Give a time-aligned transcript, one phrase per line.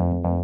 [0.00, 0.39] you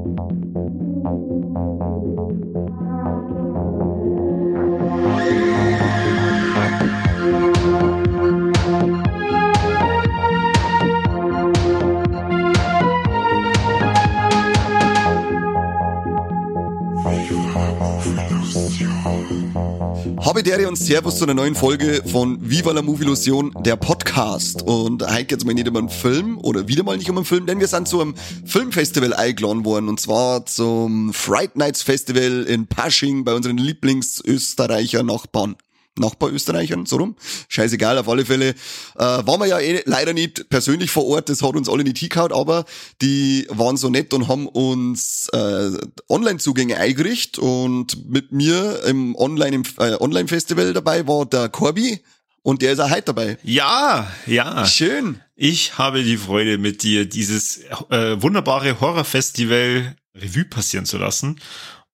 [20.46, 24.62] Habidere und Servus zu einer neuen Folge von Viva la Movie Illusion, der Podcast.
[24.62, 27.46] Und heute geht's mal nicht um einen Film oder wieder mal nicht um einen Film,
[27.46, 28.14] denn wir sind zu einem
[28.44, 35.56] Filmfestival eingeladen worden und zwar zum Fright Nights Festival in Pasching bei unseren Lieblingsösterreicher Nachbarn.
[35.98, 37.16] Nachbarösterreichern, so rum.
[37.48, 38.50] Scheißegal, auf alle Fälle.
[38.50, 38.54] Äh,
[38.98, 42.32] waren wir ja eh leider nicht persönlich vor Ort, das hat uns alle nicht hingehauen,
[42.32, 42.64] aber
[43.02, 45.70] die waren so nett und haben uns äh,
[46.08, 52.00] Online-Zugänge eingerichtet und mit mir im Online, im, äh, Online-Festival dabei war der Corby
[52.42, 53.38] und der ist auch heute dabei.
[53.42, 54.66] Ja, ja.
[54.66, 55.20] Schön.
[55.34, 61.40] Ich habe die Freude, mit dir dieses äh, wunderbare Horrorfestival Revue passieren zu lassen.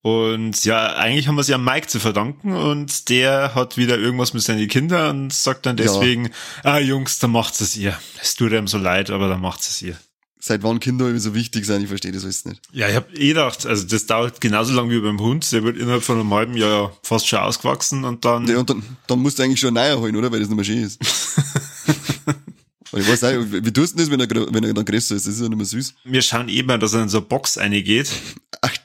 [0.03, 4.33] Und ja, eigentlich haben wir es ja Mike zu verdanken und der hat wieder irgendwas
[4.33, 6.31] mit seinen Kindern und sagt dann deswegen, ja.
[6.73, 7.97] ah Jungs, dann macht es ihr.
[8.21, 9.97] Es tut einem so leid, aber dann macht es ihr.
[10.41, 12.61] Seit wann Kinder so wichtig sein, ich verstehe das alles nicht.
[12.73, 15.77] Ja, ich habe eh gedacht, also das dauert genauso lange wie beim Hund, der wird
[15.77, 18.45] innerhalb von einem halben Jahr fast schon ausgewachsen und dann...
[18.49, 20.29] Ja, und dann, dann musst du eigentlich schon einen neuer holen, oder?
[20.33, 20.99] Weil das nicht mehr schön ist.
[22.91, 25.27] ich weiß nicht, wie tust du das, wenn er, wenn er dann größer ist?
[25.27, 25.93] Das ist ja nicht mehr süß.
[26.03, 28.11] Wir schauen eben, dass er in so eine Box reingeht.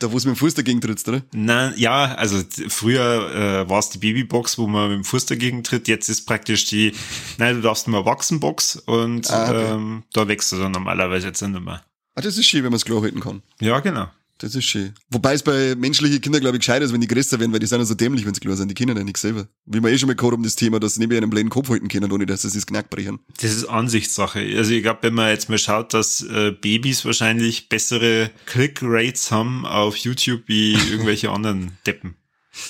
[0.01, 1.23] Da wo es mit dem Fuß dagegen trittst, oder?
[1.33, 5.65] Nein, ja, also früher äh, war es die Babybox, wo man mit dem Fuß dagegen
[5.65, 5.89] tritt.
[5.89, 6.93] Jetzt ist praktisch die,
[7.39, 9.73] nein, du darfst nur Erwachsenenbox und ah, okay.
[9.73, 11.83] ähm, da wächst du dann normalerweise jetzt nicht mehr.
[12.15, 13.43] Ah, das ist schön, wenn man es klar halten kann.
[13.61, 14.09] Ja, genau.
[14.39, 14.95] Das ist schön.
[15.11, 17.67] Wobei es bei menschlichen Kindern, glaube ich, gescheit ist, wenn die größer werden, weil die
[17.67, 18.71] sind ja so dämlich, wenn sie klar sind.
[18.71, 19.49] Die kennen ja nichts selber.
[19.67, 21.51] Wie wir eh schon mal gehört um das Thema, dass sie nicht mehr einen blöden
[21.51, 23.19] Kopf halten können, ohne dass sie das Knack brechen.
[23.41, 24.39] Das ist Ansichtssache.
[24.57, 29.67] Also ich glaube, wenn man jetzt mal schaut, dass äh, Babys wahrscheinlich bessere Click-Rates haben
[29.67, 32.15] auf YouTube wie irgendwelche anderen Deppen.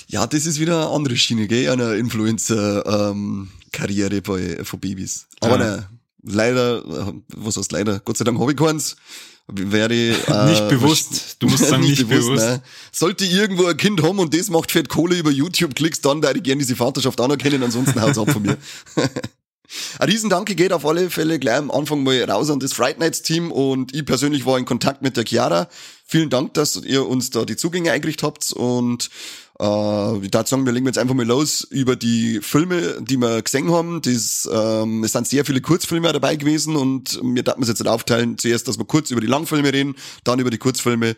[0.07, 1.69] Ja, das ist wieder eine andere Schiene, gell?
[1.69, 5.27] Eine Influencer-Karriere ähm, bei, von Babys.
[5.39, 5.75] Aber ja.
[5.75, 5.85] nein,
[6.23, 7.99] leider, äh, was heißt leider?
[7.99, 8.95] Gott sei Dank habe ich keins
[9.51, 11.37] wäre äh, nicht bewusst.
[11.39, 12.27] Du musst sagen, nicht, nicht bewusst.
[12.27, 12.47] bewusst.
[12.47, 12.61] Ne?
[12.91, 16.31] Sollte irgendwo ein Kind haben und das macht fett Kohle über YouTube, klickst dann, da
[16.31, 18.57] ich gerne diese Vaterschaft anerkennen, ansonsten haut's ab von mir.
[19.99, 23.21] Ein Riesendanke geht auf alle Fälle gleich am Anfang mal raus an das Fright Nights
[23.21, 25.69] Team und ich persönlich war in Kontakt mit der Chiara.
[26.05, 29.11] Vielen Dank, dass ihr uns da die Zugänge eingerichtet habt und
[29.59, 33.41] äh, ich würde sagen, wir legen jetzt einfach mal los über die Filme, die wir
[33.41, 34.01] gesehen haben.
[34.01, 38.37] Das, ähm, es sind sehr viele Kurzfilme dabei gewesen und wir dachten es jetzt aufteilen.
[38.37, 41.15] Zuerst, dass wir kurz über die Langfilme reden, dann über die Kurzfilme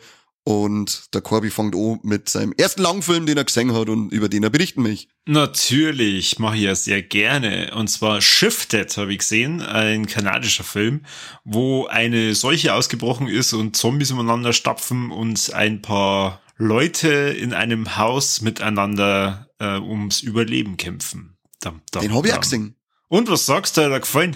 [0.51, 4.29] und der Corby fängt an mit seinem ersten Langfilm, den er gesehen hat und über
[4.29, 5.07] den er berichten mich.
[5.25, 7.73] Natürlich, mache ich ja sehr gerne.
[7.75, 11.05] Und zwar Shifted habe ich gesehen, ein kanadischer Film,
[11.43, 17.97] wo eine Seuche ausgebrochen ist und Zombies umeinander stapfen und ein paar Leute in einem
[17.97, 21.37] Haus miteinander äh, ums Überleben kämpfen.
[21.59, 22.75] Dam, dam, Den habe ich auch gesehen.
[23.07, 24.35] Und was sagst du, hat er gefallen?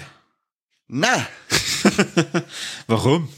[0.88, 1.28] Na.
[2.88, 3.30] Warum?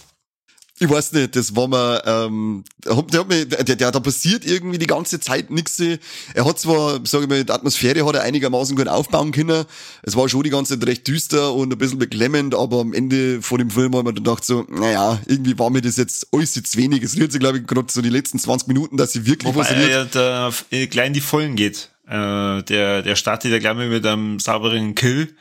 [0.79, 4.77] Ich weiß nicht, das war mir, ähm, der, hat mir, der, der, da passiert irgendwie
[4.77, 5.79] die ganze Zeit nichts.
[5.79, 9.65] Er hat zwar, sage ich mal, die Atmosphäre hat er einigermaßen gut aufbauen können.
[10.03, 13.41] Es war schon die ganze Zeit recht düster und ein bisschen beklemmend, aber am Ende
[13.41, 16.53] von dem Film hat man dann gedacht so, naja, irgendwie war mir das jetzt alles
[16.53, 17.01] jetzt wenig.
[17.01, 19.61] Es rührt sich, glaube ich, gerade so die letzten 20 Minuten, dass sie wirklich Wobei
[19.61, 19.89] was rührt.
[19.89, 21.89] er da gleich in die Vollen geht.
[22.07, 25.35] Äh, der, der startet ja gleich mal mit einem sauberen Kill.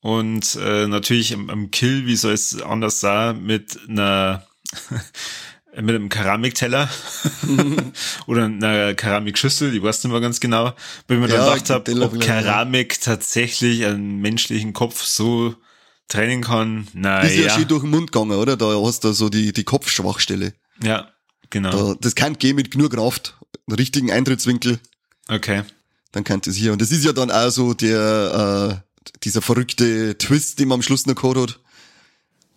[0.00, 4.46] Und äh, natürlich am, am Kill, wie soll es anders sein, mit einer
[5.82, 6.88] mit einem Keramikteller
[8.26, 10.72] oder einer Keramikschüssel, ich weiß nicht mehr ganz genau,
[11.06, 15.54] weil ich mir ja, dann gedacht habe, ob Keramik tatsächlich einen menschlichen Kopf so
[16.08, 16.88] trennen kann.
[16.94, 17.28] Naja.
[17.28, 18.56] Ist ja schön durch den Mund gegangen, oder?
[18.56, 20.54] Da hast du so die, die Kopfschwachstelle.
[20.82, 21.10] Ja,
[21.50, 21.94] genau.
[21.94, 24.78] Da, das kann gehen mit genug Kraft, einen richtigen Eintrittswinkel.
[25.28, 25.62] Okay.
[26.12, 26.72] Dann kann es hier.
[26.72, 30.82] Und das ist ja dann auch so der, äh, dieser verrückte Twist, den man am
[30.82, 31.60] Schluss noch gehabt hat.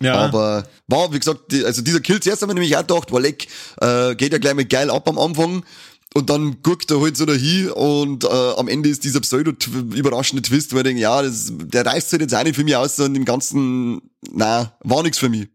[0.02, 0.14] Ja.
[0.14, 3.22] Aber war, wie gesagt, die, also dieser Kill zuerst haben wir nämlich auch gedacht, weil
[3.22, 3.46] leck,
[3.80, 5.64] äh, geht ja gleich mal geil ab am Anfang.
[6.12, 10.72] Und dann guckt er halt so dahin und äh, am Ende ist dieser pseudo-überraschende Twist,
[10.72, 13.14] wo ich denke, ja, das, der reißt halt jetzt auch nicht für mich aus, sondern
[13.14, 14.00] im Ganzen,
[14.32, 15.48] na, war nichts für mich.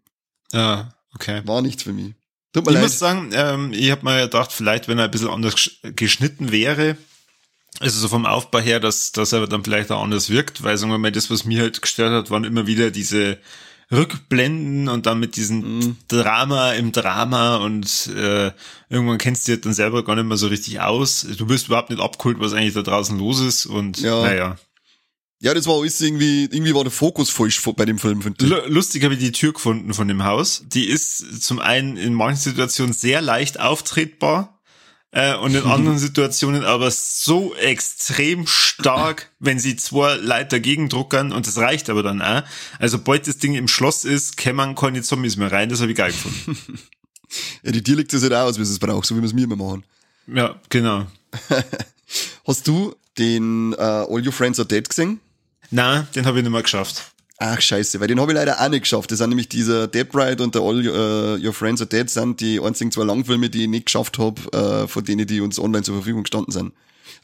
[0.53, 1.41] Ja, okay.
[1.43, 2.13] War nichts für mich.
[2.53, 2.83] Tut mir ich leid.
[2.83, 6.95] muss sagen, ähm, ich habe mir gedacht, vielleicht, wenn er ein bisschen anders geschnitten wäre,
[7.81, 10.91] also so vom Aufbau her, dass, dass er dann vielleicht auch anders wirkt, weil sagen
[10.91, 13.39] wir mal, das, was mir halt gestört hat, waren immer wieder diese
[13.91, 15.97] Rückblenden und dann mit diesem mhm.
[16.07, 18.51] Drama im Drama und äh,
[18.89, 21.25] irgendwann kennst du dich dann selber gar nicht mehr so richtig aus.
[21.37, 24.21] Du bist überhaupt nicht abgeholt, was eigentlich da draußen los ist und ja.
[24.23, 24.57] naja.
[25.41, 28.69] Ja, das war alles irgendwie, irgendwie war der Fokus falsch bei dem Film, finde ich.
[28.69, 30.63] Lustig habe ich die Tür gefunden von dem Haus.
[30.65, 34.54] Die ist zum einen in manchen Situationen sehr leicht auftretbar
[35.15, 41.31] äh, und in anderen Situationen aber so extrem stark, wenn sie zwei Leute dagegen druckern
[41.31, 42.43] und das reicht aber dann auch.
[42.79, 45.97] Also bald das Ding im Schloss ist, kämen keine Zombies mehr rein, das habe ich
[45.97, 46.57] geil gefunden.
[47.63, 49.33] ja, die Tier liegt das halt auch aus, wie es braucht, so wie wir es
[49.33, 49.85] mir immer machen.
[50.27, 51.07] Ja, genau.
[52.45, 55.21] Hast du den uh, All Your Friends Are Dead gesehen?
[55.71, 57.13] Nein, den habe ich nicht mehr geschafft.
[57.37, 59.11] Ach scheiße, weil den habe ich leider auch nicht geschafft.
[59.11, 62.39] Das sind nämlich dieser Dead Bride und der All uh, Your Friends Are Dead sind
[62.39, 65.83] die einzigen zwei Langfilme, die ich nicht geschafft habe, uh, von denen, die uns online
[65.83, 66.73] zur Verfügung gestanden sind.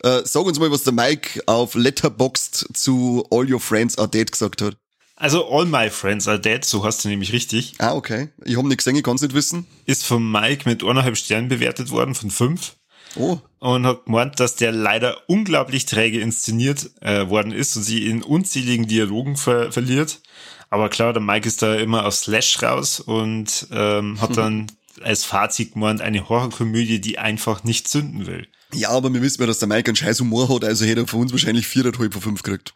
[0.05, 4.29] Uh, sag uns mal, was der Mike auf Letterboxd zu All Your Friends Are Dead
[4.29, 4.75] gesagt hat.
[5.15, 7.75] Also All My Friends Are Dead, so hast du nämlich richtig.
[7.77, 8.29] Ah, okay.
[8.43, 9.67] Ich habe nicht gesehen, ich kann es nicht wissen.
[9.85, 12.73] Ist von Mike mit eineinhalb Sternen bewertet worden, von fünf.
[13.15, 13.39] Oh.
[13.59, 18.23] Und hat gemeint, dass der leider unglaublich träge inszeniert äh, worden ist und sie in
[18.23, 20.21] unzähligen Dialogen ver verliert.
[20.69, 24.67] Aber klar, der Mike ist da immer auf Slash raus und ähm, hat dann
[25.03, 28.47] als Fazit gemeint, eine Horrorkomödie, die einfach nicht zünden will.
[28.73, 31.07] Ja, aber wir wissen ja, dass der Mike einen scheiß Humor hat, also hätte er
[31.07, 32.73] von uns wahrscheinlich viereinhalb von fünf gekriegt.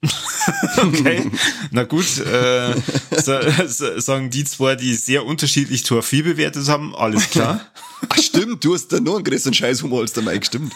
[0.78, 1.28] okay,
[1.72, 2.74] na gut, äh,
[3.20, 7.60] so, so, sagen die zwei, die sehr unterschiedlich Tor 4 bewertet haben, alles klar.
[8.08, 10.72] Ach stimmt, du hast da nur einen größeren Scheißhumor als der Mike, stimmt.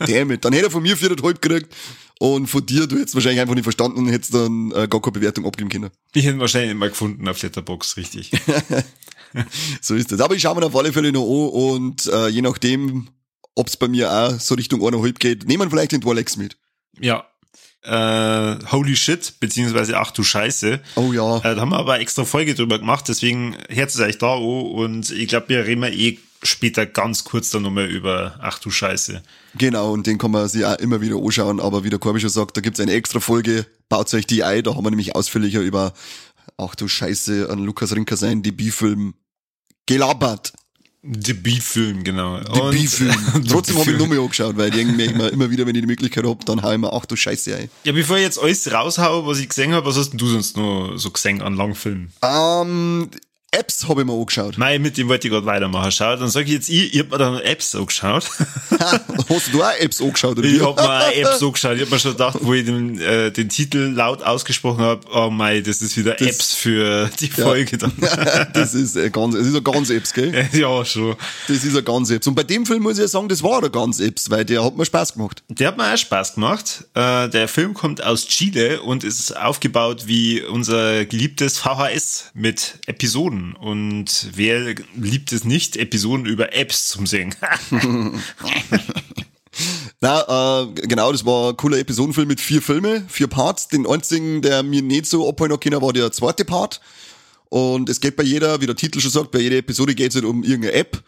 [0.00, 0.44] Damit.
[0.44, 1.74] Dann hätte er von mir viereinhalb gekriegt
[2.18, 5.12] und von dir, du hättest wahrscheinlich einfach nicht verstanden und hättest dann äh, gar keine
[5.12, 5.90] Bewertung abgeben können.
[6.12, 8.32] Ich hätte wahrscheinlich nicht mal gefunden auf Letterbox, richtig.
[9.80, 10.20] so ist das.
[10.20, 13.08] Aber ich schaue mir auf alle Fälle noch an und äh, je nachdem,
[13.54, 16.58] ob es bei mir auch so Richtung eineinhalb geht, nehmen wir vielleicht den Dwalex mit.
[17.00, 17.24] Ja,
[17.82, 20.80] äh, Holy Shit, beziehungsweise Ach du Scheiße.
[20.96, 21.38] Oh ja.
[21.38, 24.42] Äh, da haben wir aber extra Folge drüber gemacht, deswegen hört es euch da an
[24.42, 29.22] und ich glaube, wir reden eh später ganz kurz dann nochmal über Ach du Scheiße.
[29.56, 32.30] Genau, und den kann man sich auch immer wieder anschauen, aber wie der Korbi schon
[32.30, 35.60] sagt, da gibt's eine extra Folge, baut euch die ein, da haben wir nämlich ausführlicher
[35.60, 35.92] über
[36.56, 39.14] Ach du Scheiße an Lukas Rinker sein Debütfilm
[39.86, 40.52] gelabert.
[41.02, 42.40] Debütfilm, genau.
[42.40, 43.14] Debütfilm.
[43.48, 45.86] Trotzdem habe ich nur mehr angeschaut, weil ich irgendwie immer, immer wieder, wenn ich die
[45.86, 47.70] Möglichkeit habe, dann hau ich mir, ach du Scheiße ein.
[47.84, 50.56] Ja, bevor ich jetzt alles raushaue, was ich gesehen habe, was hast denn du sonst
[50.56, 52.12] noch so gesehen an Langfilmen?
[52.22, 53.10] Ähm,
[53.50, 54.58] Apps habe ich mir angeschaut.
[54.58, 55.90] Nein, mit dem wollte ich gerade weitermachen.
[55.90, 58.24] Schau, dann sage ich jetzt, ich, ich habe mir dann Apps angeschaut.
[59.28, 60.38] Hast du auch Apps angeschaut?
[60.38, 61.76] Oder ich habe mir auch Apps angeschaut.
[61.76, 65.30] Ich habe mir schon gedacht, wo ich den, äh, den Titel laut ausgesprochen habe, oh
[65.30, 67.92] mein, das ist wieder das, Apps für die Folge dann.
[68.52, 70.48] das ist ein ganz, das ist ein ganz Apps, gell?
[70.52, 71.16] Ja, schon.
[71.46, 72.26] Das ist ein ganz Apps.
[72.26, 74.62] Und bei dem Film muss ich ja sagen, das war ein ganz Apps, weil der
[74.62, 75.42] hat mir Spaß gemacht.
[75.48, 76.84] Der hat mir auch Spaß gemacht.
[76.92, 83.37] Äh, der Film kommt aus Chile und ist aufgebaut wie unser geliebtes VHS mit Episoden.
[83.60, 87.34] Und wer liebt es nicht, Episoden über Apps zum Singen?
[90.00, 93.68] Na, äh, genau, das war ein cooler Episodenfilm mit vier Filme, vier Parts.
[93.68, 96.80] Den einzigen, der mir nicht so abholen kann, war der zweite Part.
[97.48, 100.14] Und es geht bei jeder, wie der Titel schon sagt, bei jeder Episode geht es
[100.14, 101.02] halt um irgendeine App.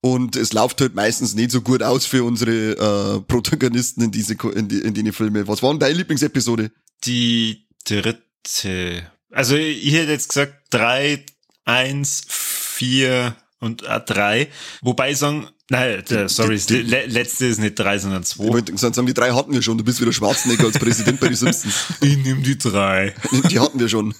[0.00, 4.34] Und es läuft halt meistens nicht so gut aus für unsere äh, Protagonisten in diese
[4.54, 5.48] in die, in die Filme.
[5.48, 6.70] Was war denn deine Lieblingsepisode?
[7.04, 9.06] Die dritte.
[9.30, 11.24] Also ich hätte jetzt gesagt drei,
[11.64, 14.48] eins, vier und äh, drei.
[14.82, 18.44] Wobei ich sagen, nein, der, sorry, die, die, le letzte ist nicht drei, sondern zwei.
[18.44, 19.78] Ich wollte sagen, die drei hatten wir schon.
[19.78, 21.74] Du bist wieder Schwarzenegger als Präsident bei den Simpsons.
[22.00, 23.14] Ich nehme die drei.
[23.50, 24.14] Die hatten wir schon.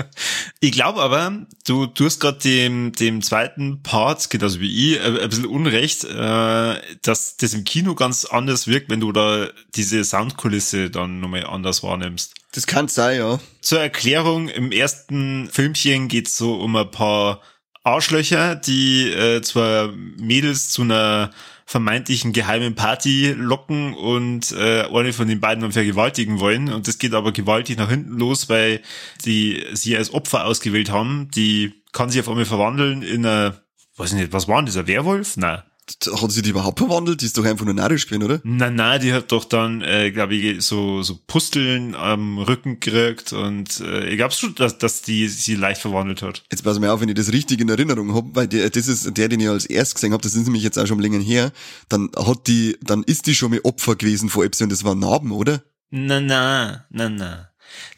[0.60, 5.46] ich glaube aber, du, hast gerade dem, dem zweiten Part, genauso wie ich, ein bisschen
[5.46, 11.20] Unrecht, äh, dass das im Kino ganz anders wirkt, wenn du da diese Soundkulisse dann
[11.20, 12.34] nochmal anders wahrnimmst.
[12.52, 13.38] Das kann sein, ja.
[13.60, 17.40] Zur Erklärung, im ersten Filmchen geht's so um ein paar
[17.84, 21.30] Arschlöcher, die äh, zwar Mädels zu einer
[21.64, 26.72] vermeintlichen geheimen Party locken und äh, eine von den beiden dann vergewaltigen wollen.
[26.72, 28.82] Und das geht aber gewaltig nach hinten los, weil
[29.24, 31.30] die sie als Opfer ausgewählt haben.
[31.30, 33.62] Die kann sich auf einmal verwandeln in einer,
[33.96, 35.36] weiß ich nicht, was war denn dieser Werwolf?
[35.36, 37.20] Nein hat sie die überhaupt verwandelt?
[37.20, 38.40] Die ist doch einfach nur narrisch gewesen, oder?
[38.44, 43.32] Nein, nein, die hat doch dann, äh, glaube ich, so, so Pusteln am Rücken gekriegt
[43.32, 46.44] und äh, ich glaube schon, dass, dass die sie leicht verwandelt hat.
[46.50, 49.16] Jetzt pass mal auf, wenn ich das richtig in Erinnerung habe, weil der, das ist
[49.16, 51.52] der, den ich als erst gesehen habe, das ist nämlich jetzt auch schon länger her,
[51.88, 54.94] dann hat die, dann ist die schon mal Opfer gewesen vor Epsi und das war
[54.94, 55.62] Narben, oder?
[55.90, 57.49] Na, na, na, na.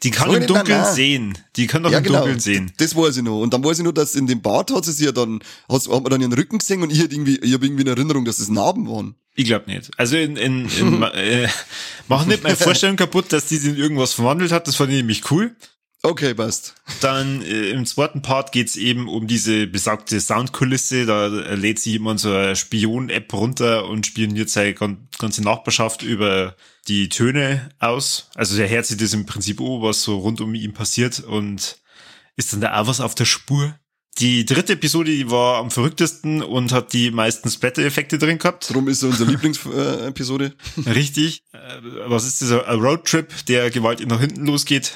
[0.03, 0.93] Die kann im Dunkeln na, na.
[0.93, 1.37] sehen.
[1.55, 2.19] Die kann doch ja, im genau.
[2.19, 2.71] Dunkeln sehen.
[2.77, 3.41] Das weiß ich noch.
[3.41, 5.39] Und dann weiß ich nur, dass in dem Bad hat sie sich ja dann,
[5.69, 7.91] hat, hat man dann ihren Rücken gesehen und ich hatte irgendwie, ich habe irgendwie eine
[7.91, 9.15] Erinnerung, dass das Narben waren.
[9.35, 9.91] Ich glaube nicht.
[9.97, 11.47] Also in, in, in äh,
[12.07, 14.67] mach nicht meine Vorstellung kaputt, dass die sich in irgendwas verwandelt hat.
[14.67, 15.55] Das fand ich nämlich cool.
[16.05, 16.75] Okay, passt.
[16.99, 21.05] Dann äh, im zweiten Part geht's eben um diese besagte Soundkulisse.
[21.05, 26.57] Da äh, lädt sich jemand so eine Spion-App runter und spioniert seine ganze Nachbarschaft über
[26.89, 28.29] die Töne aus.
[28.35, 31.77] Also der hört sich das im Prinzip an, was so rund um ihn passiert und
[32.35, 33.73] ist dann da auch was auf der Spur.
[34.19, 38.69] Die dritte Episode, die war am verrücktesten und hat die meisten Splatter-Effekte drin gehabt.
[38.69, 40.53] Darum ist sie unsere Lieblingsepisode.
[40.85, 41.43] Richtig.
[41.51, 41.57] Äh,
[42.05, 44.93] was ist dieser Roadtrip, der gewaltig nach hinten losgeht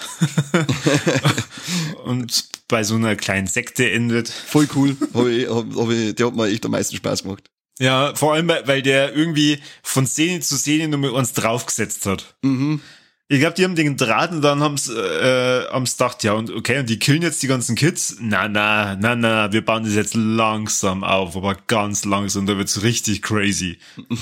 [2.06, 4.30] und bei so einer kleinen Sekte endet.
[4.30, 4.96] Voll cool.
[5.14, 7.50] Hab ich, hab, hab ich, der hat mir echt am meisten Spaß gemacht.
[7.80, 12.36] Ja, vor allem, weil der irgendwie von Szene zu Szene nur mit uns draufgesetzt hat.
[12.42, 12.82] Mhm.
[13.30, 16.80] Ich glaube, die haben den Draht und dann haben's äh, haben's gedacht, ja, und okay,
[16.80, 18.18] und die killen jetzt die ganzen Kids.
[18.22, 22.84] Na, na, na, na, wir bauen das jetzt langsam auf, aber ganz langsam, da wird's
[22.84, 23.80] richtig crazy.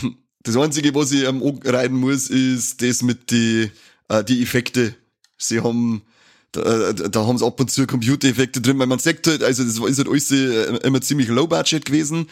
[0.46, 3.72] Das Einzige, was ich ähm, reiten muss, ist das mit die,
[4.10, 4.94] äh, die Effekte.
[5.40, 6.04] Sie haben,
[6.52, 9.64] da, äh, da haben sie ab und zu Computereffekte drin, weil man sagt halt, also
[9.64, 12.28] das ist halt alles äh, immer ziemlich low budget gewesen.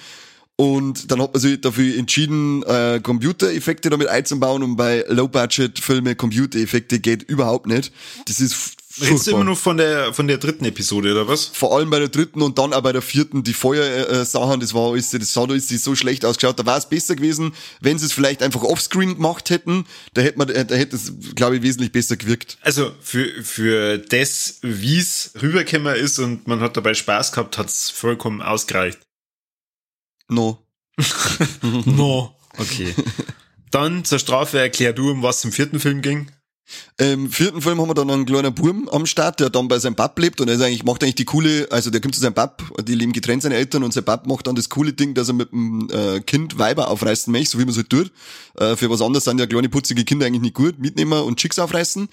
[0.56, 7.00] Und dann hat man sich dafür entschieden, äh, Computereffekte damit einzubauen und bei Low-Budget-Filme Computereffekte
[7.00, 7.92] geht überhaupt nicht.
[8.28, 11.46] Das ist Redest du immer noch von der, von der dritten Episode, oder was?
[11.46, 14.92] Vor allem bei der dritten und dann auch bei der vierten, die Feuersachen, das war
[14.92, 16.60] alles, das sah ist so schlecht ausgeschaut.
[16.60, 19.86] Da war es besser gewesen, wenn sie es vielleicht einfach offscreen gemacht hätten.
[20.14, 22.60] Da hätte man, da hätte es, glaube ich, wesentlich besser gewirkt.
[22.62, 27.90] Also für, für das, wie es rübergekommen ist und man hat dabei Spaß gehabt, hat's
[27.90, 29.00] vollkommen ausgereicht.
[30.30, 30.66] No.
[31.86, 32.36] no.
[32.58, 32.94] Okay.
[33.72, 36.30] Dann zur Strafe erklär du, um was im vierten Film ging.
[36.98, 39.96] Im vierten Film haben wir dann einen kleinen Burm am Start, der dann bei seinem
[39.96, 42.36] Pap lebt und er ist eigentlich, macht eigentlich die coole, also der kommt zu seinem
[42.36, 45.28] Pap, die leben getrennt, seine Eltern, und sein Pap macht dann das coole Ding, dass
[45.28, 48.12] er mit dem äh, Kind Weiber aufreißen möchte, so wie man es halt tut.
[48.58, 51.60] Äh, für was anderes sind ja kleine putzige Kinder eigentlich nicht gut, mitnehmen und Chicks
[51.60, 52.08] aufreißen.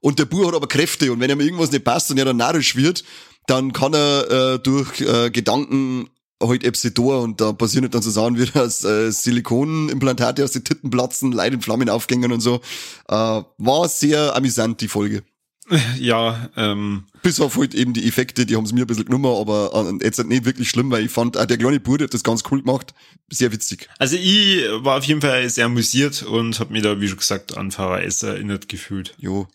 [0.00, 2.38] Und der Bur hat aber Kräfte und wenn ihm irgendwas nicht passt und er dann
[2.38, 3.04] narrisch wird,
[3.46, 6.08] dann kann er äh, durch äh, Gedanken
[6.48, 10.90] halt Epsidor und da passieren dann so Sachen wie das äh, Silikonimplantate aus den Titten
[10.90, 12.60] platzen, Leid in Flammen aufgängen und so.
[13.08, 15.22] Äh, war sehr amüsant, die Folge.
[15.98, 17.04] Ja, ähm.
[17.22, 20.04] Bis auf halt eben die Effekte, die haben es mir ein bisschen genommen, aber äh,
[20.04, 22.62] jetzt nicht wirklich schlimm, weil ich fand, auch der kleine Bruder hat das ganz cool
[22.62, 22.94] gemacht.
[23.30, 23.88] Sehr witzig.
[23.98, 27.56] Also ich war auf jeden Fall sehr amüsiert und habe mir da, wie schon gesagt,
[27.56, 29.14] an VHS erinnert gefühlt.
[29.18, 29.46] Jo.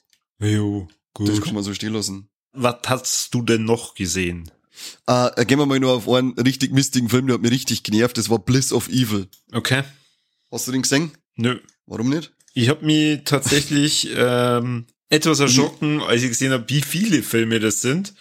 [0.42, 1.28] Jo, gut.
[1.28, 2.30] Das kann man so stehen lassen.
[2.54, 4.50] Was hast du denn noch gesehen?
[5.08, 8.18] Äh, gehen wir mal nur auf einen richtig mistigen Film, der hat mich richtig genervt.
[8.18, 9.28] Das war Bliss of Evil.
[9.52, 9.84] Okay.
[10.52, 11.12] Hast du den gesehen?
[11.36, 11.60] Nö.
[11.86, 12.32] Warum nicht?
[12.54, 17.82] Ich habe mich tatsächlich ähm, etwas erschrocken, als ich gesehen habe, wie viele Filme das
[17.82, 18.14] sind.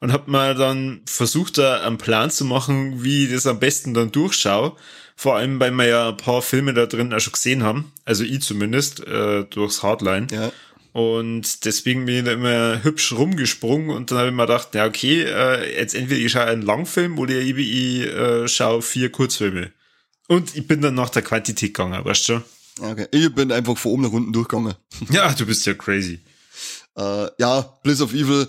[0.00, 3.92] Und habe mal dann versucht, da einen Plan zu machen, wie ich das am besten
[3.92, 4.74] dann durchschaue.
[5.14, 7.92] Vor allem, weil wir ja ein paar Filme da drin auch schon gesehen haben.
[8.06, 10.28] Also ich zumindest, äh, durchs Hardline.
[10.30, 10.52] Ja.
[10.92, 14.86] Und deswegen bin ich da immer hübsch rumgesprungen und dann habe ich mir gedacht, ja
[14.86, 19.72] okay, äh, jetzt entweder ich schaue einen Langfilm oder ich, ich äh, schaue vier Kurzfilme.
[20.26, 22.42] Und ich bin dann nach der Quantität gegangen, weißt du?
[22.80, 23.06] Okay.
[23.12, 24.74] Ich bin einfach von oben nach unten durchgegangen.
[25.10, 26.20] Ja, du bist ja crazy.
[26.96, 28.48] Äh, ja, Bliss of Evil,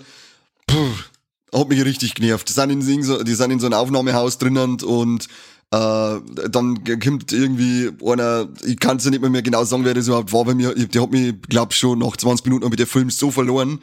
[0.66, 0.92] puh,
[1.54, 2.48] hat mich richtig genervt.
[2.48, 5.28] Die sind in so, die sind in so einem Aufnahmehaus drinnen und
[5.72, 9.94] äh, dann kommt irgendwie einer, ich kann es ja nicht mehr, mehr genau sagen, wer
[9.94, 10.74] das überhaupt war bei mir.
[10.74, 13.80] Der hat mich, glaub schon, nach 20 Minuten mit der Film so verloren,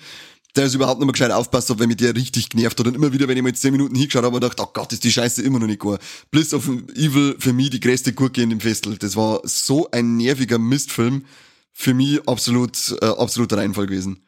[0.55, 2.85] der ist überhaupt nicht mehr gescheit aufpasst hat, weil mich der richtig genervt hat.
[2.85, 5.11] Und immer wieder, wenn ich mal 10 Minuten hingeschaut habe, gedacht, oh Gott, ist die
[5.11, 5.99] Scheiße immer noch nicht gut.
[6.29, 8.95] Bliss of Evil, für mich die größte Gurke in dem Festel.
[8.97, 11.25] Das war so ein nerviger Mistfilm.
[11.71, 14.21] Für mich absolut, äh, absoluter Reinfall gewesen.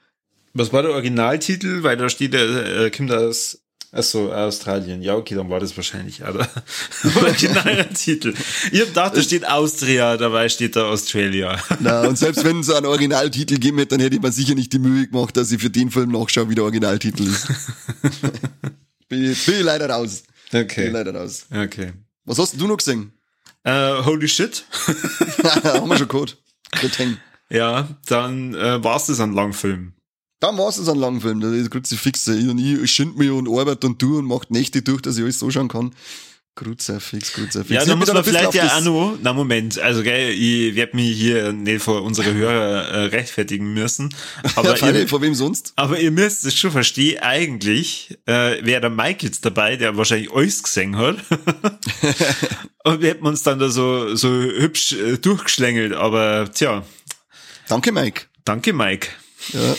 [0.54, 1.84] Was war der Originaltitel?
[1.84, 3.60] Weil da steht, er äh, kommt aus
[3.94, 5.02] Achso, Australien.
[5.02, 6.48] Ja, okay, dann war das wahrscheinlich auch der
[7.18, 8.34] originaler Titel.
[8.72, 11.62] Ich hab gedacht, da steht Austria, dabei steht da Australia.
[11.82, 14.72] Na, und selbst wenn es einen Originaltitel gegeben hätte, dann hätte ich mir sicher nicht
[14.72, 17.48] die Mühe gemacht, dass ich für den Film nachschaue, wie der Originaltitel ist.
[19.10, 20.24] bin, ich, bin ich leider raus.
[20.54, 20.76] Okay.
[20.76, 21.48] Bin ich leider raus.
[21.54, 21.92] Okay.
[22.24, 23.12] Was hast du noch gesehen?
[23.68, 24.64] Uh, holy shit.
[25.66, 26.38] Haben wir schon gehört.
[27.50, 29.94] Ja, dann äh, war es das an Langfilm.
[30.42, 32.28] Dann war es ein Langfilm, das ist Kruzifix.
[32.28, 35.24] Ich und ich schind mich und arbeite und tu und macht Nächte durch, dass ich
[35.24, 35.94] alles so schauen kann.
[36.56, 37.70] Kruzifix, Kruzifix.
[37.70, 41.16] Ja, da muss man vielleicht ja auch noch, na Moment, also gell, ich werde mich
[41.16, 44.14] hier nicht vor unsere Hörer äh, rechtfertigen müssen.
[44.56, 45.74] Aber ja, ihr, vor wem sonst?
[45.76, 50.32] Aber ihr müsst es schon verstehen, eigentlich äh, wäre der Mike jetzt dabei, der wahrscheinlich
[50.34, 51.18] alles gesehen hat.
[52.84, 56.84] und wir hätten uns dann da so, so hübsch äh, durchgeschlängelt, aber tja.
[57.68, 58.24] Danke, Mike.
[58.44, 59.08] Danke, Mike.
[59.54, 59.76] Ja.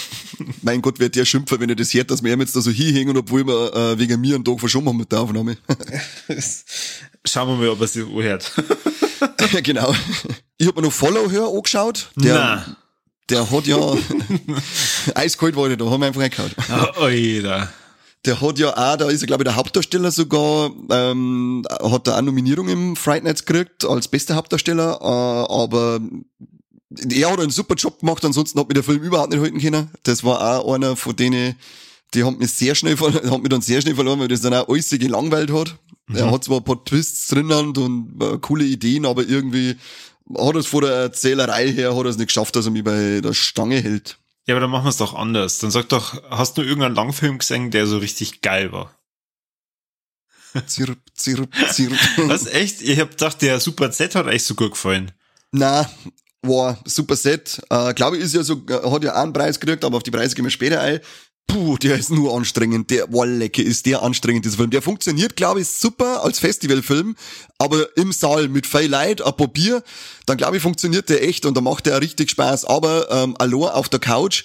[0.62, 3.16] mein Gott, wird der schimpfen, wenn er das hört, dass wir jetzt da so hinhängen,
[3.16, 5.56] obwohl wir äh, wegen mir einen Tag verschoben haben mit der Aufnahme.
[7.24, 8.52] Schauen wir mal, ob er sich hört.
[9.52, 9.94] ja, genau.
[10.58, 12.10] Ich habe mir noch Follow Her angeschaut.
[12.16, 12.76] Der,
[13.30, 13.78] der hat ja,
[15.14, 16.52] Eiskalt war der, da haben wir einfach reingehauen.
[16.98, 17.72] Oh, Alter.
[18.24, 22.16] Der hat ja auch, da ist er glaube ich der Hauptdarsteller sogar, ähm, hat er
[22.16, 26.00] auch Nominierung im Fright Nights gekriegt als bester Hauptdarsteller, äh, aber
[27.10, 29.90] er hat einen super Job gemacht, ansonsten hat mir der Film überhaupt nicht halten können.
[30.02, 31.56] Das war auch einer von denen,
[32.14, 34.54] die haben mich sehr schnell verloren, hat mich dann sehr schnell verloren, weil das dann
[34.54, 35.76] auch alles gelangweilt hat.
[36.08, 36.16] Mhm.
[36.16, 39.76] Er hat zwar ein paar Twists drinnen und äh, coole Ideen, aber irgendwie
[40.30, 42.84] hat er es von der Erzählerei her, hat er es nicht geschafft, dass er mich
[42.84, 44.18] bei der Stange hält.
[44.46, 45.58] Ja, aber dann machen wir es doch anders.
[45.58, 48.92] Dann sag doch, hast du irgendeinen Langfilm gesehen, der so richtig geil war?
[50.66, 51.92] Zirp, zirp, zirp.
[52.28, 52.82] Was, echt?
[52.82, 55.12] Ich hab gedacht, der Super Z hat euch so gut gefallen.
[55.50, 55.90] Na,
[56.42, 57.60] war super Set.
[57.70, 60.10] Äh, glaube ich, ist ja so, hat ja auch einen Preis gekriegt, aber auf die
[60.10, 61.00] Preise gehen wir später ein.
[61.46, 62.90] Puh, der ist nur anstrengend.
[62.90, 64.70] Der, boah, lecker, ist der anstrengend, dieser Film.
[64.70, 67.16] Der funktioniert, glaube ich, super als Festivalfilm,
[67.58, 69.82] aber im Saal mit viel Leid, ein paar Bier,
[70.26, 72.64] dann glaube ich, funktioniert der echt und da macht der richtig Spaß.
[72.64, 74.44] Aber ähm, allein auf der Couch,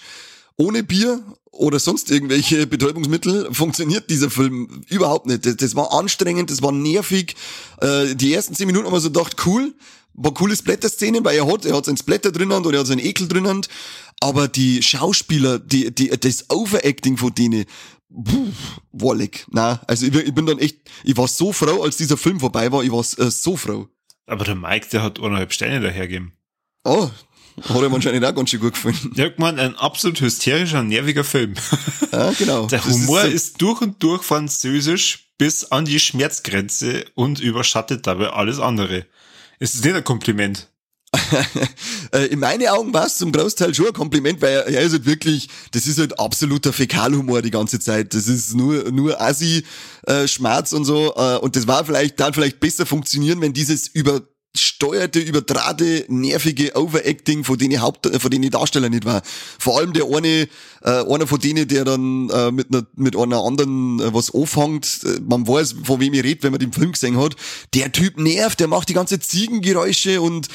[0.57, 5.45] ohne Bier oder sonst irgendwelche Betäubungsmittel funktioniert dieser Film überhaupt nicht.
[5.45, 7.35] Das, das war anstrengend, das war nervig.
[7.79, 9.73] Äh, die ersten zehn Minuten haben wir so gedacht, cool,
[10.17, 12.99] war coole Splatter-Szenen, weil er hat, er hat seinen Splatter drinnen oder er hat seinen
[12.99, 13.65] Ekel drinnen
[14.19, 17.65] aber die Schauspieler, die, die, das Overacting von denen,
[18.09, 18.51] puh,
[18.91, 19.45] wallig.
[19.49, 22.71] Na, also ich, ich, bin dann echt, ich war so froh, als dieser Film vorbei
[22.71, 23.87] war, ich war äh, so froh.
[24.25, 26.33] Aber der Mike, der hat eineinhalb Steine dahergegeben.
[26.83, 27.09] Oh,
[27.61, 29.13] hat ihm anscheinend auch ganz schön gut gefallen.
[29.15, 31.53] Ja, man, ein absolut hysterischer, nerviger Film.
[32.09, 32.67] Ja, genau.
[32.67, 38.07] Der Humor ist, so ist, durch und durch französisch bis an die Schmerzgrenze und überschattet
[38.07, 39.05] dabei alles andere.
[39.59, 40.67] Ist es nicht ein Kompliment?
[42.13, 45.05] Äh, in meinen Augen war es zum Großteil schon ein Kompliment, weil er ist halt
[45.05, 48.13] wirklich, das ist halt absoluter Fäkalhumor die ganze Zeit.
[48.13, 49.65] Das ist nur, nur Assi,
[50.03, 51.13] äh, Schmerz und so.
[51.17, 54.21] Äh, und das war vielleicht, dann vielleicht besser funktionieren, wenn dieses über
[54.59, 59.21] steuerte, übertrate, nervige Overacting von denen Haupt, von denen Darsteller nicht war.
[59.59, 60.47] Vor allem der eine,
[60.81, 65.01] äh, einer von denen, der dann äh, mit einer, mit einer anderen äh, was anfängt,
[65.05, 67.35] äh, man weiß, von wem ich rede, wenn man den Film gesehen hat,
[67.73, 70.47] der Typ nervt, der macht die ganze Ziegengeräusche und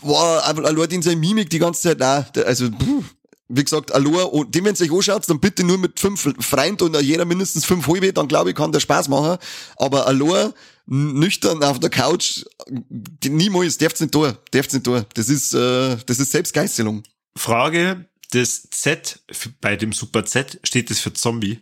[0.00, 3.02] wow, allein in seiner Mimik die ganze Zeit, na, also, puh,
[3.48, 6.82] wie gesagt, Aloha, und dem, wenn ihr euch anschaut, dann bitte nur mit fünf Freunden
[6.82, 9.38] und jeder mindestens fünf halbe, dann glaube ich, kann der Spaß machen.
[9.76, 10.52] Aber Aloha,
[10.86, 12.44] nüchtern auf der Couch,
[13.24, 15.04] niemals, darf's nicht tun, darf's nicht tun.
[15.14, 17.02] Das ist, äh, das ist Selbstgeißelung.
[17.36, 19.20] Frage, das Z
[19.60, 21.60] bei dem Super Z, steht das für Zombie?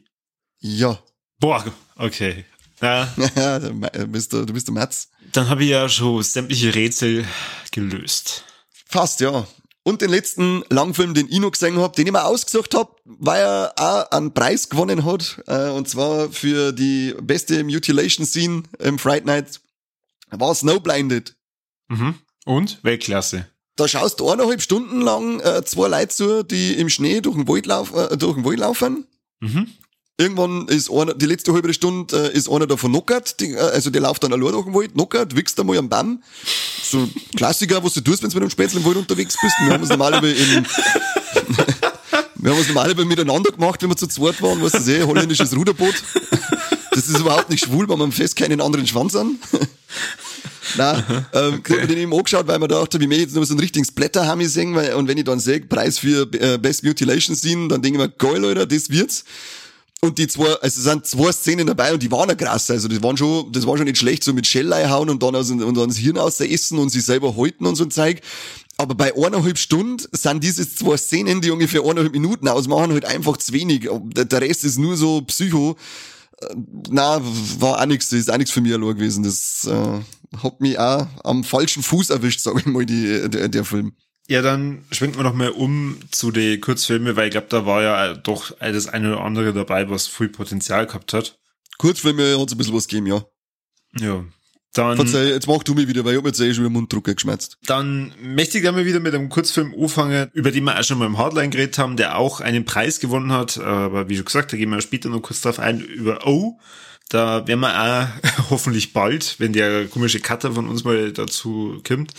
[0.61, 1.03] Ja.
[1.39, 1.65] Boah,
[1.97, 2.45] okay.
[2.81, 3.73] Ja, ja du,
[4.09, 5.09] bist du, du bist der Matz.
[5.33, 7.25] Dann habe ich ja schon sämtliche Rätsel
[7.71, 8.45] gelöst.
[8.87, 9.47] Fast, ja.
[9.87, 13.43] Und den letzten Langfilm, den ich noch gesehen habe, den ich mir ausgesucht habe, weil
[13.43, 15.43] er auch einen Preis gewonnen hat.
[15.47, 19.61] Äh, und zwar für die beste Mutilation Scene im Fright Night.
[20.31, 21.37] War Snowblinded.
[21.89, 22.15] Mhm.
[22.47, 22.83] Und?
[22.83, 23.47] Weltklasse.
[23.77, 27.47] Da schaust du eineinhalb Stunden lang äh, zwei Leute zu, die im Schnee durch den
[27.47, 29.07] Wald, lauf, äh, durch den Wald laufen.
[29.41, 29.69] Mhm.
[30.17, 33.91] Irgendwann ist einer, die letzte halbe Stunde äh, ist einer davon knockert, die, äh, also
[33.91, 36.23] der läuft dann allein durch den Wald, knockert, wichst einmal am Baum.
[36.85, 39.57] So Klassiker, was du tust, wenn du mit einem Spätzle im Wald unterwegs bist.
[39.65, 40.65] Wir haben es normalerweise in,
[42.37, 45.55] wir haben es normalerweise miteinander gemacht, wenn wir zu zweit waren, was du eh, holländisches
[45.57, 45.95] Ruderboot.
[46.93, 49.41] Das ist überhaupt nicht schwul, weil man fest keinen anderen Schwanz an.
[50.77, 51.81] Nein, ähm, okay.
[51.81, 54.27] mir den eben angeschaut, weil man dachte, wie mir jetzt noch so einen richtigen Splatter
[54.29, 57.83] haben sehen, weil, und wenn ich dann sehe, Preis für äh, Best Mutilation Scene, dann
[57.83, 59.25] denke ich mir, geil, Leute, das wird's.
[60.05, 62.71] Und die zwei, also sind zwei Szenen dabei und die waren ja krass.
[62.71, 65.35] Also das waren schon, das war schon nicht schlecht, so mit Schellei hauen und dann,
[65.35, 68.21] aus, und dann das Hirn aus essen und sich selber halten und so ein Zeug.
[68.77, 73.39] Aber bei eineinhalb Stunden sind diese zwei Szenen, die ungefähr eineinhalb Minuten ausmachen, halt einfach
[73.39, 73.89] zu wenig.
[74.15, 75.75] Der Rest ist nur so Psycho.
[76.43, 76.55] Äh,
[76.91, 77.23] na,
[77.61, 79.25] war auch nichts, ist auch nichts für mich allein gewesen.
[79.25, 80.01] Das äh,
[80.43, 83.95] hat mich auch am falschen Fuß erwischt, sage ich mal, die, der, der Film.
[84.27, 87.83] Ja, dann schwenken wir noch mal um zu den Kurzfilmen, weil ich glaube, da war
[87.83, 91.39] ja doch das eine oder andere dabei, was viel Potenzial gehabt hat.
[91.77, 93.25] Kurzfilme hat es ein bisschen was gegeben, ja.
[93.99, 94.25] Ja.
[94.73, 97.15] Dann, Verzeih, jetzt mach du mich wieder, weil ich hab jetzt eh schon wieder Munddrucker
[97.15, 97.59] geschmerzt.
[97.67, 101.07] Dann möchte ich gerne wieder mit einem Kurzfilm anfangen, über den wir auch schon mal
[101.07, 103.59] im Hardline geredet haben, der auch einen Preis gewonnen hat.
[103.59, 106.59] Aber wie schon gesagt, da gehen wir später noch kurz drauf ein, über O.
[107.15, 112.13] Da werden wir auch hoffentlich bald, wenn der komische Cutter von uns mal dazu kommt,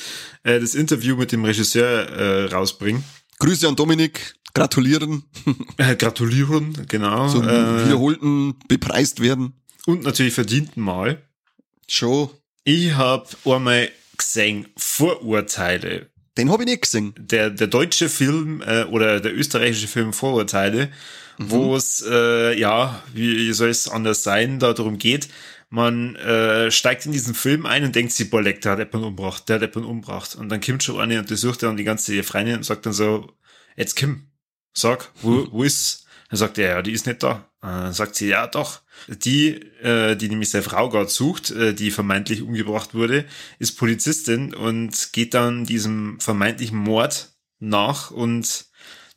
[0.44, 3.04] äh, das Interview mit dem Regisseur äh, rausbringen.
[3.40, 5.24] Grüße an Dominik, gratulieren.
[5.78, 7.28] Äh, gratulieren, genau.
[7.28, 9.52] Zum wiederholten bepreist werden.
[9.86, 11.22] Und natürlich verdienten Mal.
[11.90, 12.30] Schon.
[12.64, 16.10] Ich habe einmal gesehen, Vorurteile.
[16.38, 17.14] Den habe ich nicht gesehen.
[17.18, 20.90] Der, der deutsche Film äh, oder der österreichische Film Vorurteile
[21.38, 21.52] mhm.
[21.52, 25.30] wo es, äh, ja, wie soll es anders sein, da darum geht,
[25.70, 29.10] man äh, steigt in diesen Film ein und denkt sich, boah, leck, der hat jemanden
[29.10, 30.36] umgebracht, der hat jemanden umgebracht.
[30.36, 33.34] Und dann kommt schon eine und untersucht dann die ganze Freundin und sagt dann so,
[33.76, 34.28] jetzt Kim,
[34.74, 36.06] sag, wo, wo ist?
[36.30, 37.50] Dann sagt er, ja, die ist nicht da.
[37.66, 38.82] Dann sagt sie, ja, doch.
[39.08, 43.26] Die, äh, die nämlich seine Frau gerade sucht, äh, die vermeintlich umgebracht wurde,
[43.60, 48.66] ist Polizistin und geht dann diesem vermeintlichen Mord nach und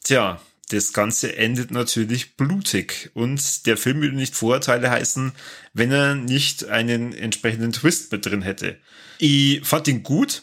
[0.03, 3.11] tja, das Ganze endet natürlich blutig.
[3.15, 5.33] Und der Film würde nicht Vorurteile heißen,
[5.73, 8.79] wenn er nicht einen entsprechenden Twist mit drin hätte.
[9.19, 10.43] Ich fand ihn gut.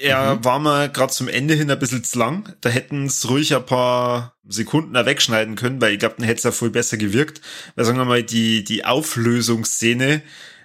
[0.00, 0.44] Er mhm.
[0.44, 2.54] war mal gerade zum Ende hin ein bisschen zu lang.
[2.60, 6.44] Da hätten es ruhig ein paar Sekunden wegschneiden können, weil ich glaube, dann hätte es
[6.44, 7.40] ja voll besser gewirkt.
[7.76, 10.22] Weil sagen wir mal, die, die Auflösungsszene,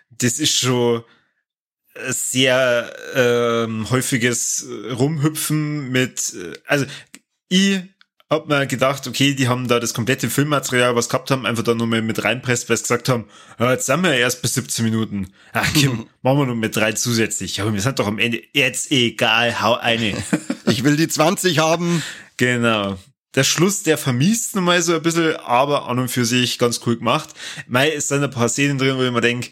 [0.10, 1.04] das ist schon
[2.08, 6.86] sehr ähm, häufiges Rumhüpfen mit, äh, also
[7.50, 7.82] ich
[8.30, 11.74] hab mir gedacht, okay, die haben da das komplette Filmmaterial, was gehabt haben, einfach da
[11.74, 13.26] nochmal mit reinpresst, weil sie gesagt haben,
[13.58, 15.34] ja, jetzt sind wir ja erst bis 17 Minuten.
[15.54, 17.60] Ach, Kim, machen wir nur mit drei zusätzlich.
[17.60, 20.16] Aber wir sind doch am Ende, jetzt egal, hau eine.
[20.66, 22.04] ich will die 20 haben.
[22.38, 23.00] Genau.
[23.36, 26.98] Der Schluss, der vermisst nochmal so ein bisschen, aber an und für sich ganz cool
[26.98, 27.30] gemacht.
[27.68, 29.50] Mei, es sind ein paar Szenen drin, wo ich mir denke,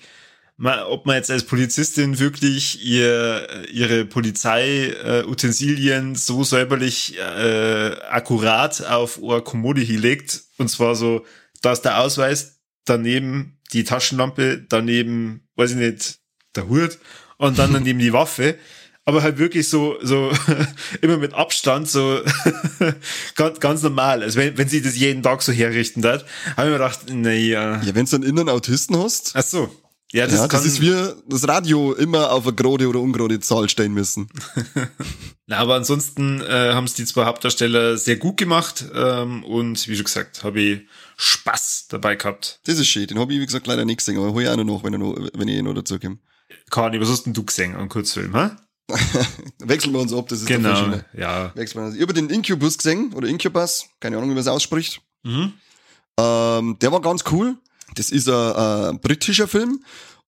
[0.59, 9.41] ob man jetzt als Polizistin wirklich ihr, ihre Polizei-Utensilien so säuberlich äh, akkurat auf eine
[9.41, 10.41] Kommode legt.
[10.57, 11.23] Und zwar so,
[11.61, 16.19] da ist der Ausweis, daneben die Taschenlampe, daneben, weiß ich nicht,
[16.55, 16.97] der Hut
[17.37, 18.57] und dann daneben die Waffe.
[19.05, 20.31] Aber halt wirklich so, so
[21.01, 22.19] immer mit Abstand, so
[23.35, 24.21] ganz, ganz normal.
[24.21, 26.25] Also wenn, wenn sie das jeden Tag so herrichten hat,
[26.57, 27.81] habe ich mir gedacht, naja.
[27.83, 29.31] Ja, wenn du einen inneren Autisten hast.
[29.33, 29.73] Ach so.
[30.13, 30.95] Ja, das, ja, das ist wie
[31.27, 34.29] das Radio immer auf eine gerade oder ungerade Zahl stehen müssen.
[35.47, 39.95] Na, aber ansonsten äh, haben es die zwei Hauptdarsteller sehr gut gemacht ähm, und wie
[39.95, 40.81] schon gesagt, habe ich
[41.17, 42.61] Spaß dabei gehabt.
[42.65, 44.55] Das ist schön, den habe ich wie gesagt leider nicht gesehen, aber hol ich auch
[44.55, 46.19] noch nach, wenn, noch, wenn ich noch dazu komme.
[46.69, 48.51] Kani, was hast denn du gesehen an Kurzfilm, hä?
[49.59, 51.51] Wechseln wir uns ab, das ist genau, ja.
[51.55, 52.01] Wechseln wir uns.
[52.01, 55.01] Habe den Incubus gesehen, oder Incubus, keine Ahnung, wie man es ausspricht.
[55.23, 55.53] Mhm.
[56.17, 57.57] Ähm, der war ganz cool.
[57.97, 59.79] Das ist ein, ein britischer Film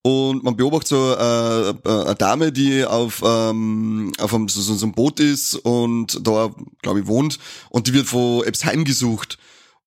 [0.01, 4.85] und man beobachtet so äh, äh, eine Dame, die auf, ähm, auf einem, so, so
[4.85, 7.37] einem Boot ist und da, glaube ich, wohnt
[7.69, 9.37] und die wird von Epps heimgesucht.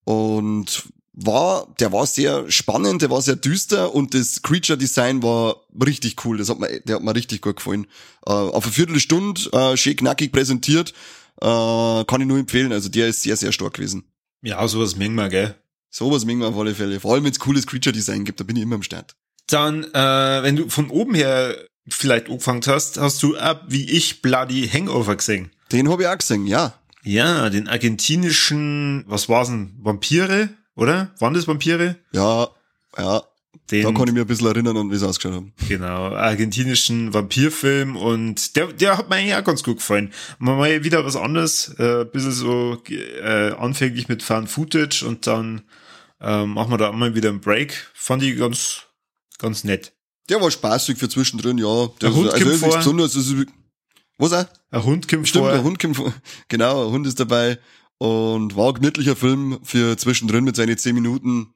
[0.05, 5.57] Und war, der war sehr spannend, der war sehr düster und das Creature Design war
[5.85, 6.38] richtig cool.
[6.38, 7.87] Das hat mir, der hat mir richtig gut gefallen.
[8.27, 10.92] Äh, auf eine Viertelstunde, äh, schön knackig präsentiert,
[11.40, 12.73] äh, kann ich nur empfehlen.
[12.73, 14.05] Also der ist sehr, sehr stark gewesen.
[14.42, 15.55] Ja, sowas mengen wir, gell?
[15.94, 16.98] Sowas mengen wir auf alle Fälle.
[17.00, 19.14] Vor allem, wenn es cooles Creature Design gibt, da bin ich immer am Start.
[19.46, 21.55] Dann, äh, wenn du von oben her
[21.87, 25.50] vielleicht angefangen hast, hast du ab wie ich Bloody Hangover gesehen.
[25.70, 26.72] Den habe ich auch gesehen, ja.
[27.05, 31.12] Ja, den argentinischen, was war's denn, Vampire, oder?
[31.18, 31.96] Waren das Vampire?
[32.12, 32.48] Ja,
[32.96, 33.22] ja.
[33.70, 35.52] Den, da kann ich mir ein bisschen erinnern, an wie es ausgeschaut haben.
[35.68, 40.11] Genau, argentinischen Vampirfilm und der, der hat mir eigentlich auch ganz gut gefallen.
[40.38, 45.62] Mal wieder was anderes, äh, ein bisschen so äh, anfänglich mit Fan Footage und dann
[46.22, 47.90] äh, machen wir da mal wieder einen Break.
[47.94, 48.85] Fand ich ganz,
[49.38, 49.92] ganz nett.
[50.28, 51.87] Der war spaßig für zwischendrin, ja.
[52.00, 52.76] Der, der Hund also, kommt vor.
[52.76, 53.42] Besonders, also,
[54.18, 54.46] was auch?
[54.70, 55.52] Ein Hund kommt Stimmt, vor.
[55.52, 56.14] ein Hund kommt vor.
[56.48, 57.58] Genau, ein Hund ist dabei.
[57.98, 61.54] Und war ein gemütlicher Film für zwischendrin mit seinen zehn Minuten.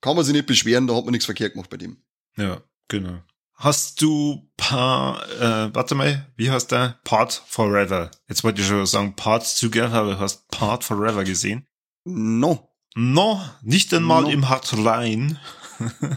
[0.00, 1.96] Kann man sich nicht beschweren, da hat man nichts verkehrt gemacht bei dem.
[2.36, 3.22] Ja, genau.
[3.54, 7.00] Hast du paar, äh, warte mal, wie heißt der?
[7.04, 8.10] Part Forever.
[8.28, 11.66] Jetzt wollte ich schon sagen Parts Together, aber du hast Part Forever gesehen?
[12.04, 12.73] No.
[12.94, 14.28] No, nicht einmal no.
[14.30, 15.40] im Hotline.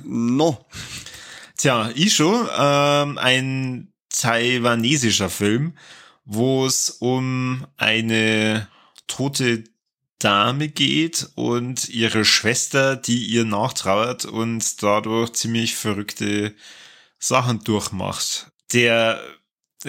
[0.04, 0.66] no.
[1.58, 2.48] Tja, ich schon.
[2.58, 5.74] Ähm, ein taiwanesischer Film,
[6.26, 8.68] wo es um eine
[9.08, 9.64] tote
[10.20, 16.56] Dame geht und ihre Schwester, die ihr nachtrauert und dadurch ziemlich verrückte
[17.20, 18.52] Sachen durchmacht.
[18.74, 19.20] Der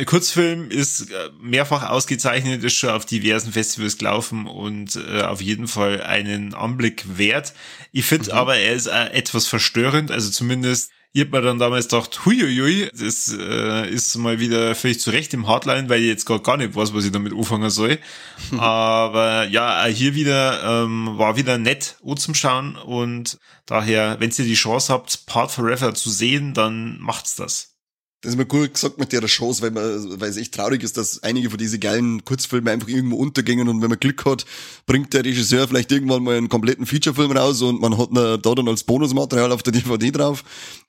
[0.04, 5.66] Kurzfilm ist äh, mehrfach ausgezeichnet, ist schon auf diversen Festivals gelaufen und äh, auf jeden
[5.66, 7.54] Fall einen Anblick wert.
[7.90, 8.38] Ich finde mhm.
[8.38, 12.90] aber, er ist äh, etwas verstörend, also zumindest ich hab mir dann damals gedacht, huiuiui,
[12.92, 16.74] das äh, ist mal wieder völlig zurecht im Hardline, weil ich jetzt gerade gar nicht
[16.74, 17.98] weiß, was ich damit anfangen soll.
[18.58, 24.54] Aber ja, hier wieder ähm, war wieder nett zum Schauen und daher, wenn ihr die
[24.54, 27.77] Chance habt, Part Forever zu sehen, dann macht's das.
[28.20, 30.96] Das ist mir gut gesagt mit der Chance, weil, man, weil es echt traurig ist,
[30.96, 34.44] dass einige von diesen geilen Kurzfilmen einfach irgendwo untergingen und wenn man Glück hat,
[34.86, 38.66] bringt der Regisseur vielleicht irgendwann mal einen kompletten Featurefilm raus und man hat da dann
[38.66, 40.42] als Bonusmaterial auf der DVD drauf.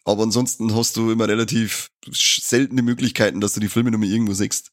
[0.05, 4.71] Aber ansonsten hast du immer relativ seltene Möglichkeiten, dass du die Filme nochmal irgendwo siehst.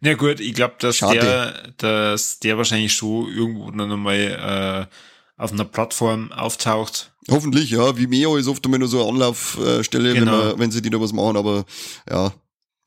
[0.00, 5.52] Na gut, ich glaube, dass der, dass der wahrscheinlich schon irgendwo dann nochmal äh, auf
[5.52, 7.13] einer Plattform auftaucht.
[7.30, 7.96] Hoffentlich, ja.
[7.96, 10.32] Vimeo ist oft immer nur so eine Anlaufstelle, genau.
[10.32, 11.64] wenn, man, wenn sie die da was machen, aber
[12.10, 12.32] ja,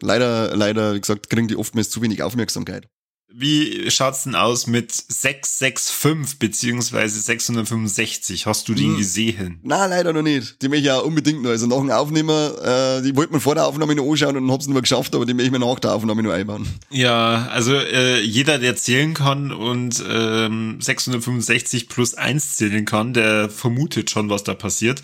[0.02, 2.88] leider, leider, wie gesagt, kriegen die oftmals zu wenig Aufmerksamkeit.
[3.30, 8.46] Wie schaut's denn aus mit 665 beziehungsweise 665?
[8.46, 8.98] Hast du den hm.
[8.98, 9.60] gesehen?
[9.64, 10.62] Na, leider noch nicht.
[10.62, 11.50] Die möchte ich auch unbedingt noch.
[11.50, 14.66] Also nach dem Aufnehmer, äh, die wollte man vor der Aufnahme noch anschauen und hab's
[14.68, 16.68] nicht mehr geschafft, aber die möchte ich mir nach der Aufnahme noch einbauen.
[16.90, 23.50] Ja, also äh, jeder, der zählen kann und ähm, 665 plus 1 zählen kann, der
[23.50, 25.02] vermutet schon, was da passiert.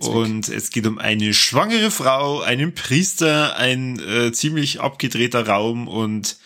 [0.00, 6.36] Und es geht um eine schwangere Frau, einen Priester, ein äh, ziemlich abgedrehter Raum und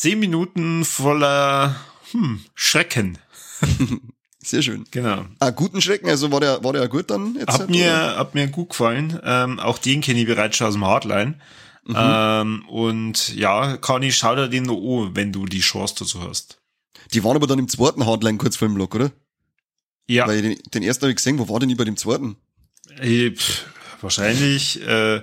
[0.00, 1.76] zehn Minuten voller
[2.12, 3.18] hm, Schrecken.
[4.42, 4.86] Sehr schön.
[4.90, 5.26] Genau.
[5.40, 7.34] Ah, guten Schrecken, also war der, war der gut dann?
[7.34, 9.20] Jetzt hat, halt, mir, hat mir gut gefallen.
[9.22, 11.34] Ähm, auch den kenne ich bereits schon aus dem Hardline.
[11.84, 11.94] Mhm.
[11.94, 16.58] Ähm, und ja, Kani, schau dir den noch an, wenn du die Chance dazu hast.
[17.12, 19.10] Die waren aber dann im zweiten Hardline kurz vor dem Block, oder?
[20.06, 20.26] Ja.
[20.26, 22.36] Weil den, den ersten habe ich gesehen, wo war denn die bei dem zweiten?
[23.02, 23.66] Ich, äh, pff,
[24.00, 25.20] wahrscheinlich äh,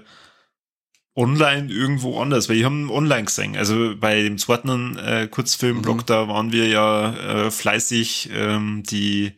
[1.17, 3.57] online irgendwo anders, weil ich haben online gesehen.
[3.57, 6.05] Also bei dem zweiten äh, Kurzfilmblog, mhm.
[6.05, 9.33] da waren wir ja äh, fleißig ähm, die,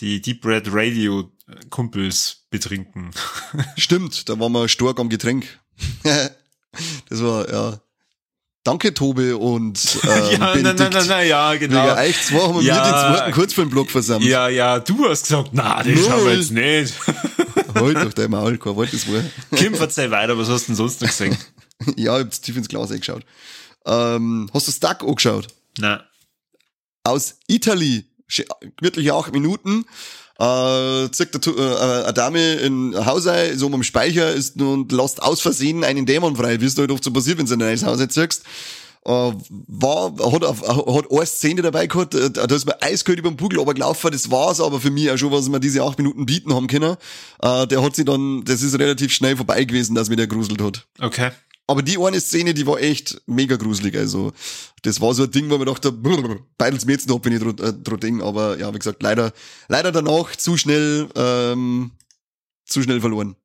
[0.00, 1.30] die Deep Red Radio
[1.70, 3.10] Kumpels betrinken.
[3.76, 5.58] Stimmt, da waren wir stark am Getränk.
[6.02, 7.80] das war, ja.
[8.64, 11.84] Danke, Tobi und ähm, ja, nein, nein, nein, nein, ja, genau.
[11.84, 14.30] Wegen euch zwei haben wir ja, den zweiten Kurzfilmblock versammelt.
[14.30, 16.94] Ja, ja, du hast gesagt, na, das schauen wir jetzt nicht.
[17.74, 19.22] Halt doch dein Maul, kein Wort, das war.
[19.56, 21.36] Kim, verzeih weiter, was hast du denn sonst noch gesehen?
[21.96, 23.24] ja, ich hab tief ins Glas eingeschaut.
[23.86, 25.48] Ähm, hast du Stuck angeschaut?
[25.78, 26.00] Nein.
[27.04, 28.04] Aus Italy,
[28.80, 29.84] wirklich acht Minuten,
[30.38, 35.40] äh, zirkt äh, eine Dame in Haus ein, so am Speicher ist und lässt aus
[35.40, 37.84] Versehen einen Dämon frei, wie es halt oft so passiert, wenn du in ein neues
[37.84, 38.44] Haus zirkst.
[39.08, 39.32] Äh,
[39.68, 43.64] war, hat, hat eine Szene dabei gehabt, äh, da ist mir eiskalt über den Bugel
[43.64, 46.66] gelaufen, das war's aber für mich auch schon, was wir diese acht Minuten bieten haben
[46.66, 46.98] können.
[47.40, 50.60] Äh, der hat sich dann, das ist relativ schnell vorbei gewesen, dass mir der gruselt
[50.60, 50.86] hat.
[51.00, 51.30] Okay.
[51.66, 53.96] Aber die eine Szene, die war echt mega gruselig.
[53.96, 54.32] Also,
[54.82, 55.90] das war so ein Ding, wo man dachte,
[56.58, 58.20] beidels mir jetzt noch, bin ich dran äh, Ding.
[58.20, 59.32] Aber ja, wie gesagt, leider,
[59.68, 61.92] leider danach zu schnell, ähm,
[62.66, 63.36] zu schnell verloren.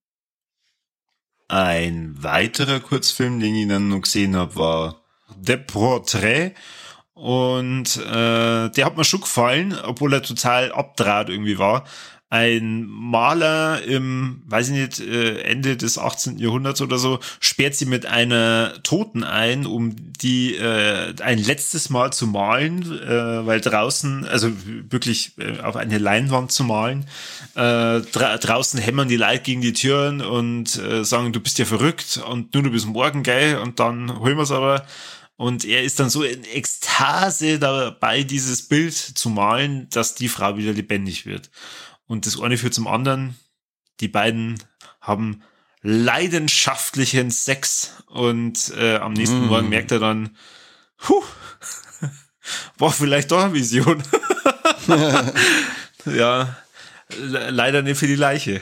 [1.47, 5.02] Ein weiterer Kurzfilm, den ich dann noch gesehen habe, war
[5.41, 6.53] The Portrait.
[7.13, 11.85] Und äh, der hat mir schon gefallen, obwohl er total abdraht irgendwie war.
[12.29, 16.39] Ein Maler im, weiß ich nicht, äh, Ende des 18.
[16.39, 22.11] Jahrhunderts oder so, sperrt sie mit einer Toten ein, um die äh, ein letztes Mal
[22.11, 24.49] zu malen, äh, weil draußen, also
[24.89, 27.05] wirklich äh, auf eine Leinwand zu malen,
[27.53, 31.65] äh, dra draußen hämmern die Leute gegen die Türen und äh, sagen, du bist ja
[31.65, 34.83] verrückt und nur du bist morgen, geil, und dann holen wir es aber.
[35.35, 40.57] Und er ist dann so in Ekstase dabei, dieses Bild zu malen, dass die Frau
[40.57, 41.49] wieder lebendig wird.
[42.05, 43.35] Und das eine führt zum anderen.
[43.99, 44.61] Die beiden
[45.01, 45.43] haben
[45.81, 49.47] leidenschaftlichen Sex und äh, am nächsten mm.
[49.47, 50.37] Morgen merkt er dann,
[51.07, 51.23] huh,
[52.77, 54.01] war vielleicht doch eine Vision.
[56.05, 56.57] ja,
[57.17, 58.61] leider nicht für die Leiche.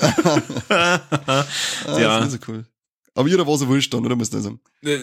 [0.68, 1.00] ah,
[1.86, 2.20] ja.
[2.20, 2.66] Das ist so cool.
[3.14, 4.60] Aber jeder war so wurscht dann, oder müsst ihr sagen?
[4.82, 4.98] Äh,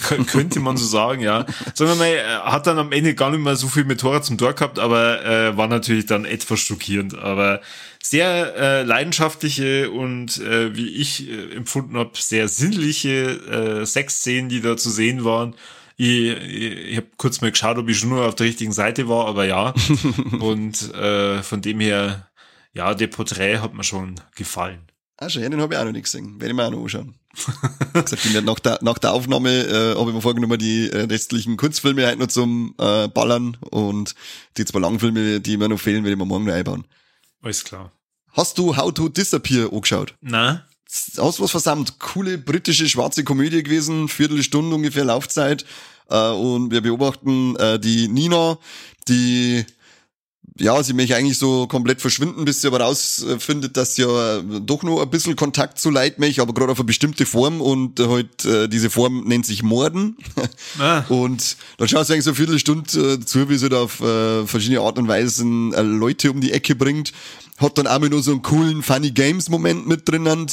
[0.26, 1.44] könnte man so sagen, ja.
[1.74, 4.22] Sagen wir mal, er hat dann am Ende gar nicht mehr so viel mit Tora
[4.22, 7.18] zum Tor gehabt, aber äh, war natürlich dann etwas schockierend.
[7.18, 7.60] Aber
[8.00, 14.60] sehr äh, leidenschaftliche und äh, wie ich äh, empfunden habe, sehr sinnliche äh, Sexszenen, die
[14.60, 15.56] da zu sehen waren.
[15.96, 19.08] Ich, ich, ich habe kurz mal geschaut, ob ich schon nur auf der richtigen Seite
[19.08, 19.74] war, aber ja.
[20.40, 22.30] und äh, von dem her,
[22.72, 24.89] ja, der Porträt hat mir schon gefallen.
[25.22, 26.40] Ah, schon, den habe ich auch noch nicht gesehen.
[26.40, 27.14] Werde ich mir auch noch anschauen.
[27.92, 31.58] gesagt, ich nach, der, nach der Aufnahme äh, habe ich mir vorgenommen, die äh, restlichen
[31.58, 34.14] Kurzfilme halt noch zum äh, Ballern und
[34.56, 36.86] die zwei Langfilme, die mir noch fehlen, werde ich mir morgen noch einbauen.
[37.42, 37.92] Alles klar.
[38.32, 40.14] Hast du How to Disappear angeschaut?
[40.22, 40.62] Nein.
[40.88, 41.98] Hast du was versammelt?
[41.98, 45.66] Coole britische schwarze Komödie gewesen, Viertelstunde ungefähr Laufzeit.
[46.08, 48.58] Äh, und wir beobachten äh, die Nina,
[49.06, 49.66] die
[50.58, 54.82] ja, sie möchte eigentlich so komplett verschwinden, bis sie aber rausfindet, dass sie ja doch
[54.82, 58.44] noch ein bisschen Kontakt zu Leid möchte, aber gerade auf eine bestimmte Form und halt
[58.44, 60.16] äh, diese Form nennt sich Morden.
[60.78, 61.00] Ah.
[61.08, 64.46] Und dann schaust du eigentlich so eine Viertelstunde äh, zu, wie sie da auf äh,
[64.46, 67.12] verschiedene Art und Weisen äh, Leute um die Ecke bringt.
[67.58, 70.46] Hat dann auch nur so einen coolen Funny Games Moment mit drinnen.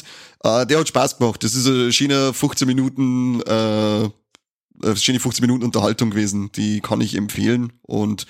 [0.44, 1.44] Äh, der hat Spaß gemacht.
[1.44, 4.10] Das ist eine schöne 15 Minuten äh,
[4.96, 6.52] schöne 15 Minuten Unterhaltung gewesen.
[6.54, 8.28] Die kann ich empfehlen und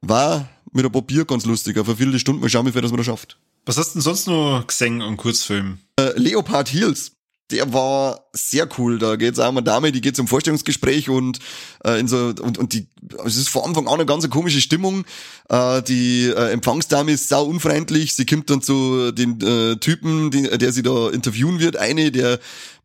[0.00, 1.78] war mit ein paar Bier ganz lustig.
[1.78, 3.38] Auf eine Viertelstunde mal schauen, wie viel das man da schafft.
[3.66, 5.80] Was hast du denn sonst noch gesehen an Kurzfilmen?
[5.98, 7.12] Äh, Leopard Heels.
[7.50, 8.98] Der war sehr cool.
[8.98, 11.38] Da geht's auch um eine Dame, die geht zum Vorstellungsgespräch und
[11.84, 12.86] äh, in so und und die
[13.24, 15.04] es ist von Anfang an eine ganz komische Stimmung.
[15.48, 18.14] Äh, die äh, Empfangsdame ist sau unfreundlich.
[18.14, 21.76] Sie kommt dann zu den äh, Typen, die, der sie da interviewen wird.
[21.76, 22.38] Eine, der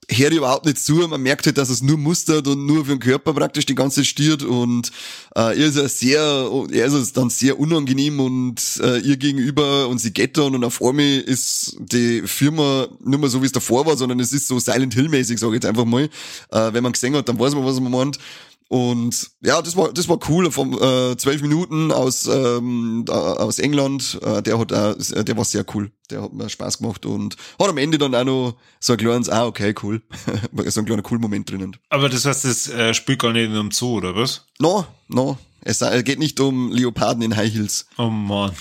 [0.10, 0.94] hört überhaupt nicht zu.
[0.94, 4.06] Man merkt halt, dass es nur mustert und nur für den Körper praktisch die ganze
[4.06, 4.92] stiert und
[5.36, 10.00] äh, er ist ja sehr, er ist dann sehr unangenehm und äh, ihr gegenüber und
[10.00, 13.86] sie geht dann und auf einmal ist die Firma nicht mehr so, wie es davor
[13.86, 16.10] war, sondern es ist so Silent Hill-mäßig, sage ich jetzt einfach mal.
[16.52, 18.20] Äh, wenn man gesehen hat, dann weiß man, was man meint.
[18.68, 20.50] Und ja, das war das war cool.
[20.50, 24.20] Von äh, zwölf Minuten aus ähm, aus England.
[24.24, 25.92] Äh, der hat äh, der war sehr cool.
[26.10, 29.30] Der hat mir Spaß gemacht und hat am Ende dann auch noch so ein kleines,
[29.30, 30.02] ah okay, cool,
[30.68, 31.78] so ein kleiner cool Moment drinnen.
[31.90, 34.46] Aber das heißt, das äh, spielt gar nicht in einem Zoo oder was?
[34.60, 35.38] No, no.
[35.62, 37.88] Es geht nicht um Leoparden in High Heels.
[37.98, 38.52] Oh man.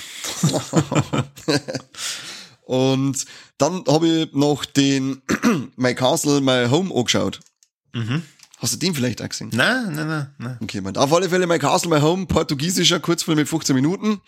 [2.65, 3.25] und
[3.59, 5.23] dann habe ich noch den
[5.77, 7.41] My Castle, My Home angeschaut.
[7.93, 8.23] Mhm.
[8.59, 9.51] Hast du den vielleicht auch gesehen?
[9.53, 10.35] Nein, nein, nein.
[10.39, 10.59] nein.
[10.63, 10.97] Okay, man.
[10.97, 14.21] Auf alle Fälle My Castle, My Home, portugiesischer Kurzfilm mit 15 Minuten.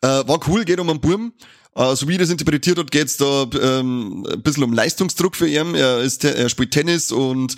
[0.00, 1.32] Äh, war cool, geht um einen Burm.
[1.74, 5.48] Äh, so wie ich das interpretiert hat, geht's da ähm, ein bisschen um Leistungsdruck für
[5.48, 5.74] ihn.
[5.74, 7.56] Er, ist, er spielt Tennis und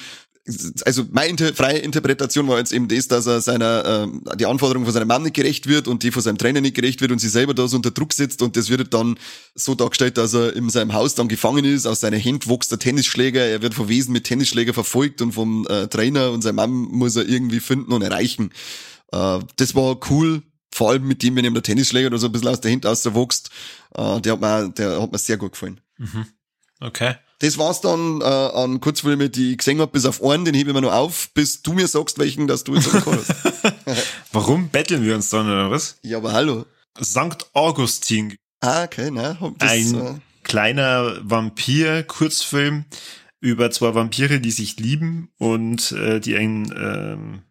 [0.84, 4.92] also meine freie Interpretation war jetzt eben das, dass er seiner äh, die Anforderungen von
[4.92, 7.30] seinem Mann nicht gerecht wird und die von seinem Trainer nicht gerecht wird und sie
[7.30, 9.18] selber da so unter Druck sitzt und das wird dann
[9.54, 12.78] so dargestellt, dass er in seinem Haus dann gefangen ist, aus seiner Hand wächst der
[12.78, 16.70] Tennisschläger, er wird von Wesen mit Tennisschläger verfolgt und vom äh, Trainer und sein Mann
[16.70, 18.50] muss er irgendwie finden und erreichen.
[19.12, 22.32] Äh, das war cool, vor allem mit dem, wenn ihm der Tennisschläger oder so ein
[22.32, 23.48] bisschen aus der Hand auswächst,
[23.94, 25.80] äh, der hat mir, der hat mir sehr gut gefallen.
[25.96, 26.26] Mhm.
[26.80, 27.14] Okay.
[27.40, 30.70] Das war's dann äh, an Kurzfilmen, die ich gesehen hab, bis auf einen, den hebe
[30.70, 33.34] ich mir noch auf, bis du mir sagst, welchen, dass du jetzt hast.
[34.32, 35.98] Warum betteln wir uns dann, oder was?
[36.02, 36.64] Ja, aber hallo.
[37.02, 37.46] St.
[37.52, 38.36] Augustin.
[38.60, 39.36] Ah, okay, ne?
[39.58, 42.84] Ein äh, kleiner Vampir-Kurzfilm
[43.40, 47.42] über zwei Vampire, die sich lieben und äh, die ein ähm,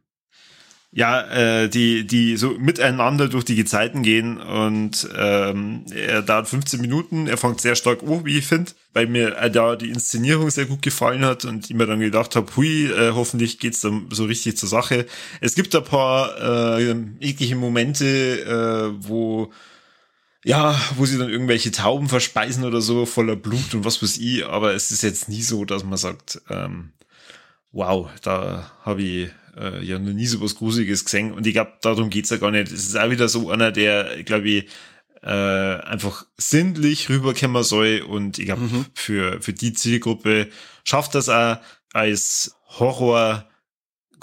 [0.96, 6.82] ja, äh, die, die so miteinander durch die Gezeiten gehen und ähm, er dauert 15
[6.82, 10.52] Minuten, er fängt sehr stark an, wie ich finde, weil mir äh, da die Inszenierung
[10.52, 14.06] sehr gut gefallen hat und ich mir dann gedacht habe, hui, äh, hoffentlich geht's dann
[14.12, 15.08] so richtig zur Sache.
[15.42, 19.52] Es gibt ein paar äh, eklige Momente, äh, wo
[20.46, 24.46] ja, wo sie dann irgendwelche Tauben verspeisen oder so, voller Blut und was weiß ich,
[24.46, 26.92] aber es ist jetzt nie so, dass man sagt, ähm,
[27.72, 31.32] wow, da habe ich äh, ja noch nie so was Gruseliges gesehen.
[31.32, 32.72] Und ich glaube, darum geht's ja gar nicht.
[32.72, 34.68] Es ist auch wieder so einer, der, glaube ich,
[35.22, 38.02] äh, einfach sinnlich rüberkommen soll.
[38.08, 38.86] Und ich glaube, mhm.
[38.94, 40.50] für, für die Zielgruppe
[40.84, 41.58] schafft das auch
[41.94, 43.48] als Horror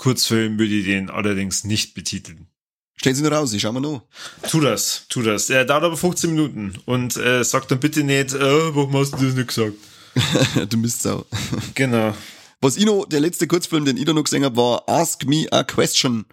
[0.00, 2.46] Kurzfilm würde ich den allerdings nicht betiteln.
[2.96, 4.02] Stellen Sie nur raus, ich schau mal noch.
[4.48, 5.50] Tu das, tu das.
[5.50, 9.26] Er dauert aber 15 Minuten und äh, sag dann bitte nicht, äh, warum hast du
[9.26, 9.74] das nicht gesagt?
[10.70, 11.26] du bist sau.
[11.74, 12.14] Genau.
[12.62, 15.46] Was ich noch, der letzte Kurzfilm, den ich da noch gesehen habe, war Ask Me
[15.50, 16.26] a Question.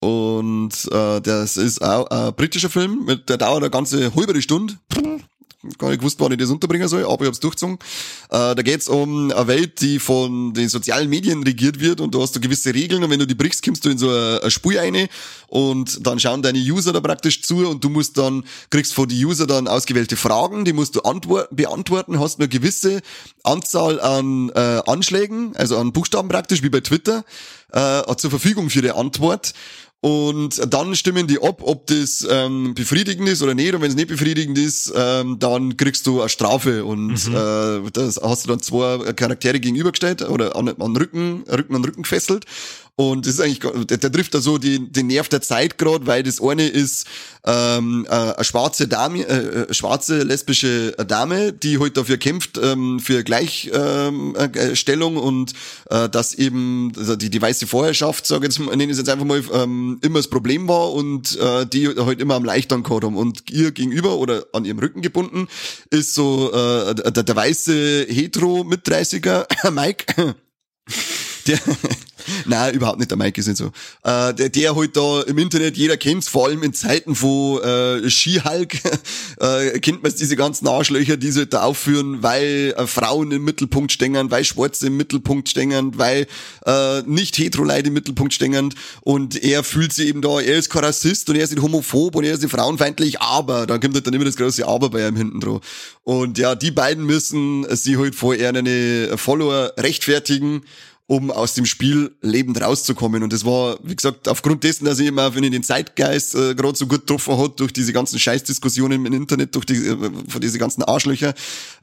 [0.00, 4.78] Und äh, das ist auch ein britischer Film, mit, der dauert eine ganze halbe Stunde
[5.76, 7.78] gar nicht gewusst, wann ich das unterbringen soll, aber ich hab's durchgezogen.
[8.30, 12.22] Äh, da geht's um eine Welt, die von den sozialen Medien regiert wird und du
[12.22, 14.50] hast da gewisse Regeln und wenn du die brichst, kommst du in so eine, eine
[14.50, 15.08] Spur rein
[15.48, 19.24] und dann schauen deine User da praktisch zu und du musst dann, kriegst von den
[19.24, 21.00] User dann ausgewählte Fragen, die musst du
[21.50, 23.00] beantworten, hast eine gewisse
[23.42, 27.24] Anzahl an äh, Anschlägen, also an Buchstaben praktisch, wie bei Twitter,
[27.72, 29.54] äh, zur Verfügung für die Antwort
[30.00, 33.74] und dann stimmen die ab, ob das ähm, befriedigend ist oder nicht.
[33.74, 36.84] Und wenn es nicht befriedigend ist, ähm, dann kriegst du eine Strafe.
[36.84, 37.34] Und mhm.
[37.34, 42.02] äh, das hast du dann zwei Charaktere gegenübergestellt oder an, an Rücken, Rücken an Rücken
[42.02, 42.44] gefesselt.
[42.98, 46.08] Und das ist eigentlich, der, der trifft da so die, den Nerv der Zeit gerade,
[46.08, 47.06] weil das eine ist
[47.46, 52.98] ähm, äh, eine schwarze Dame, äh, äh schwarze lesbische Dame, die heute dafür kämpft, ähm,
[52.98, 55.52] für Gleichstellung ähm, äh, und
[55.90, 59.44] äh, dass eben also die, die weiße Vorherrschaft, sage jetzt, nenne ich jetzt einfach mal,
[59.52, 63.16] ähm, immer das Problem war und äh, die halt immer am Leichtern gehabt haben.
[63.16, 65.46] Und ihr gegenüber oder an ihrem Rücken gebunden
[65.90, 70.34] ist so äh, der, der weiße hetero mit 30er Mike.
[71.46, 71.58] Der,
[72.46, 73.66] Nein, überhaupt nicht, der Mike ist nicht so.
[74.04, 78.08] Äh, der, der halt da im Internet, jeder kennt's, vor allem in Zeiten von äh,
[78.10, 78.74] Skihulk,
[79.40, 83.44] äh, kennt man diese ganzen Arschlöcher, die sie halt da aufführen, weil äh, Frauen im
[83.44, 86.26] Mittelpunkt stängern, weil Schwarze im Mittelpunkt stängern, weil
[86.66, 90.84] äh, nicht Hetero-Leute im Mittelpunkt stängern und er fühlt sich eben da, er ist kein
[90.84, 94.06] Rassist und er ist nicht homophob und er ist nicht frauenfeindlich, aber, da kommt halt
[94.06, 95.60] dann immer das große Aber bei ihm hinten drauf.
[96.04, 100.62] Und ja, die beiden müssen sie halt vor ihren Follower rechtfertigen
[101.08, 103.22] um aus dem Spiel lebend rauszukommen.
[103.22, 106.54] Und das war, wie gesagt, aufgrund dessen, dass ich immer, wenn ich den Zeitgeist äh,
[106.54, 109.96] gerade so gut getroffen hat, durch diese ganzen Scheißdiskussionen im Internet, durch die, äh,
[110.28, 111.32] von diese ganzen Arschlöcher,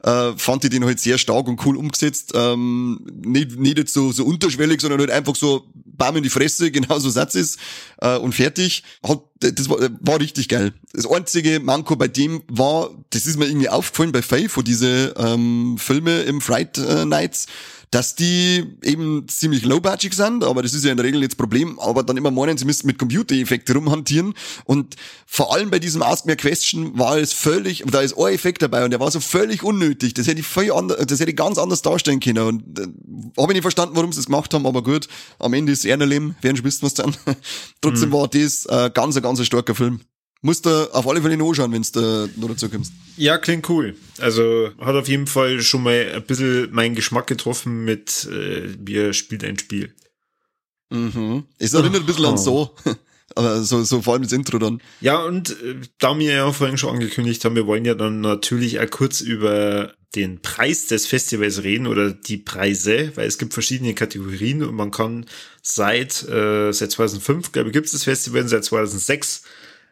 [0.04, 2.34] äh, fand ich den halt sehr stark und cool umgesetzt.
[2.36, 6.70] Ähm, nicht, nicht jetzt so, so unterschwellig, sondern halt einfach so, bam in die Fresse,
[6.70, 7.58] genau so Satz ist
[8.00, 8.84] äh, und fertig.
[9.02, 10.72] Hat, das war, war richtig geil.
[10.92, 15.14] Das einzige Manko bei dem war, das ist mir irgendwie aufgefallen bei Faye, von diese
[15.16, 17.46] ähm, Filme im Fright äh, Nights,
[17.90, 21.78] dass die eben ziemlich low-budget sind, aber das ist ja in der Regel jetzt Problem,
[21.78, 24.34] aber dann immer meinen, sie müssen mit Computereffekte rumhantieren
[24.64, 28.32] und vor allem bei diesem Ask Me a Question war es völlig, da ist ein
[28.32, 31.30] Effekt dabei und der war so völlig unnötig, das hätte ich völlig anders, das hätte
[31.30, 32.82] ich ganz anders darstellen können und äh,
[33.40, 35.08] habe ich nicht verstanden, warum sie das gemacht haben, aber gut,
[35.38, 37.16] am Ende ist er Leben, werden schon wissen, was dann.
[37.80, 38.12] Trotzdem mhm.
[38.12, 40.00] war das äh, ganz, ganz ein starker Film.
[40.42, 42.92] Musst du auf alle Fälle noch anschauen, wenn du noch dazu kommst.
[43.16, 43.96] Ja, klingt cool.
[44.18, 48.96] Also hat auf jeden Fall schon mal ein bisschen meinen Geschmack getroffen mit, äh, wie
[48.96, 49.94] er spielt ein Spiel.
[50.90, 51.44] Mhm.
[51.58, 52.30] Es erinnert ein bisschen oh.
[52.30, 52.74] an so.
[53.34, 54.80] Aber so, so vor allem das Intro dann.
[55.00, 58.80] Ja, und äh, da wir ja vorhin schon angekündigt haben, wir wollen ja dann natürlich
[58.80, 63.94] auch kurz über den Preis des Festivals reden oder die Preise, weil es gibt verschiedene
[63.94, 65.26] Kategorien und man kann
[65.62, 69.42] seit, äh, seit 2005, glaube ich, gibt es das Festival, seit 2006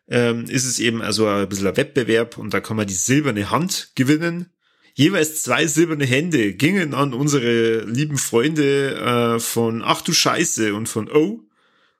[0.08, 3.50] ähm, ist es eben also ein bisschen ein Wettbewerb und da kann man die silberne
[3.50, 4.50] Hand gewinnen.
[4.94, 10.88] Jeweils zwei silberne Hände gingen an unsere lieben Freunde äh, von Ach du Scheiße und
[10.88, 11.40] von O.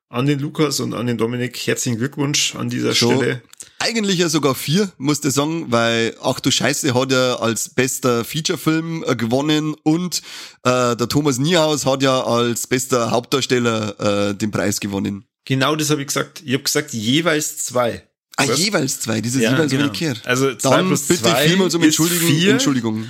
[0.08, 1.56] An den Lukas und an den Dominik.
[1.66, 3.16] Herzlichen Glückwunsch an dieser Schon.
[3.16, 3.42] Stelle.
[3.80, 9.02] Eigentlich ja sogar vier, musste sagen, weil Ach du Scheiße hat ja als bester Featurefilm
[9.04, 10.22] äh, gewonnen und
[10.62, 15.26] äh, der Thomas Niehaus hat ja als bester Hauptdarsteller äh, den Preis gewonnen.
[15.44, 16.42] Genau das habe ich gesagt.
[16.44, 18.04] Ich habe gesagt, jeweils zwei.
[18.36, 18.58] Ah, Was?
[18.58, 19.84] jeweils zwei, dieses ja, jeweils genau.
[19.84, 20.22] umgekehrt.
[20.24, 22.28] Also zwei Dann plus bitte zwei vielmals um Entschuldigung.
[22.28, 22.50] Vier.
[22.52, 23.08] Entschuldigung.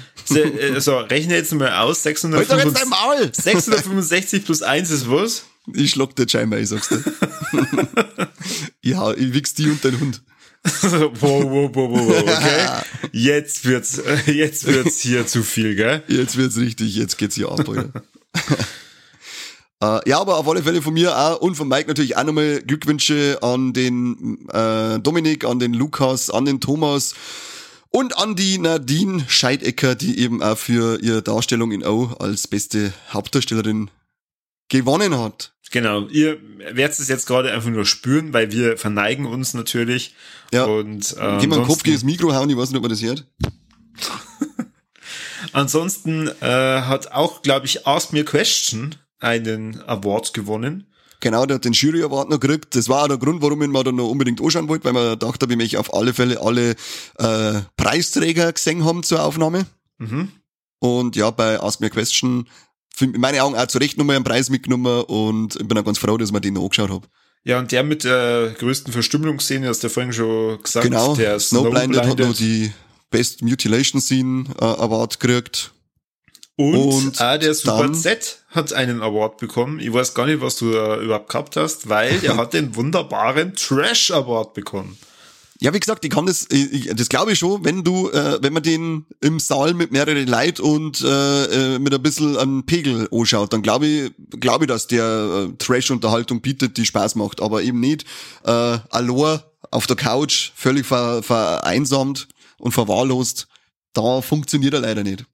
[0.74, 5.44] Also rechne jetzt mal aus, 665, 665 plus eins ist was?
[5.72, 7.02] Ich schlag dir scheinbar, ich sag's dir.
[8.82, 10.20] ja, ich wichs die und dein Hund.
[10.82, 12.84] wow, wow, wow, wow, okay.
[13.12, 16.02] Jetzt wird's, jetzt wird's hier zu viel, gell?
[16.08, 17.90] Jetzt wird's richtig, jetzt geht's hier ab, Alter.
[19.82, 22.62] Äh, ja, aber auf alle Fälle von mir auch und von Mike natürlich auch nochmal
[22.62, 27.14] Glückwünsche an den äh, Dominik, an den Lukas, an den Thomas
[27.90, 32.92] und an die Nadine Scheidecker, die eben auch für ihre Darstellung in O als beste
[33.12, 33.90] Hauptdarstellerin
[34.68, 35.52] gewonnen hat.
[35.70, 36.38] Genau, ihr
[36.72, 40.14] werdet es jetzt gerade einfach nur spüren, weil wir verneigen uns natürlich.
[40.52, 40.64] Ja.
[40.64, 42.90] Und äh, Geh mal den Kopf gegen das Mikro hauen, ich weiß nicht, ob man
[42.90, 43.26] das hört.
[45.52, 48.94] ansonsten äh, hat auch, glaube ich, Ask Me a Question
[49.24, 50.86] einen Award gewonnen.
[51.20, 52.76] Genau, der hat den Jury Award noch gekriegt.
[52.76, 55.10] Das war auch der Grund, warum ich mir dann noch unbedingt anschauen wollte, weil man
[55.10, 56.72] gedacht habe, ich möchte auf alle Fälle alle
[57.18, 59.66] äh, Preisträger gesehen haben zur Aufnahme.
[59.98, 60.28] Mhm.
[60.80, 62.46] Und ja, bei Ask Me a Question,
[63.00, 65.98] in meinen Augen auch zu Recht nochmal einen Preis mitgenommen und ich bin auch ganz
[65.98, 67.06] froh, dass man den noch angeschaut habe.
[67.44, 70.84] Ja, und der mit der größten Verstümmelungsszene, hast du vorhin schon gesagt.
[70.84, 72.72] Genau, der Snowblinded, Snowblinded hat noch die
[73.10, 75.73] Best Mutilation Scene äh, Award gekriegt.
[76.56, 79.80] Und, und ah, der Super Z hat einen Award bekommen.
[79.80, 83.54] Ich weiß gar nicht, was du da überhaupt gehabt hast, weil der hat den wunderbaren
[83.54, 84.96] Trash Award bekommen.
[85.60, 88.52] Ja, wie gesagt, ich kann das, ich, das glaube ich schon, wenn du, äh, wenn
[88.52, 93.08] man den im Saal mit mehreren Leid und äh, äh, mit ein bisschen an Pegel
[93.10, 97.62] anschaut, dann glaube ich, glaube ich, dass der äh, Trash-Unterhaltung bietet, die Spaß macht, aber
[97.62, 98.04] eben nicht
[98.44, 99.40] äh, allein
[99.70, 102.28] auf der Couch, völlig ver, vereinsamt
[102.58, 103.48] und verwahrlost
[103.94, 105.24] da funktioniert er leider nicht.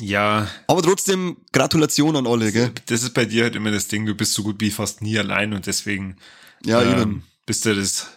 [0.00, 0.50] Ja.
[0.66, 2.72] Aber trotzdem Gratulation an alle, gell?
[2.86, 5.18] Das ist bei dir halt immer das Ding, du bist so gut wie fast nie
[5.18, 6.16] allein und deswegen
[6.64, 7.26] ja, ähm, eben.
[7.46, 8.08] bist du das,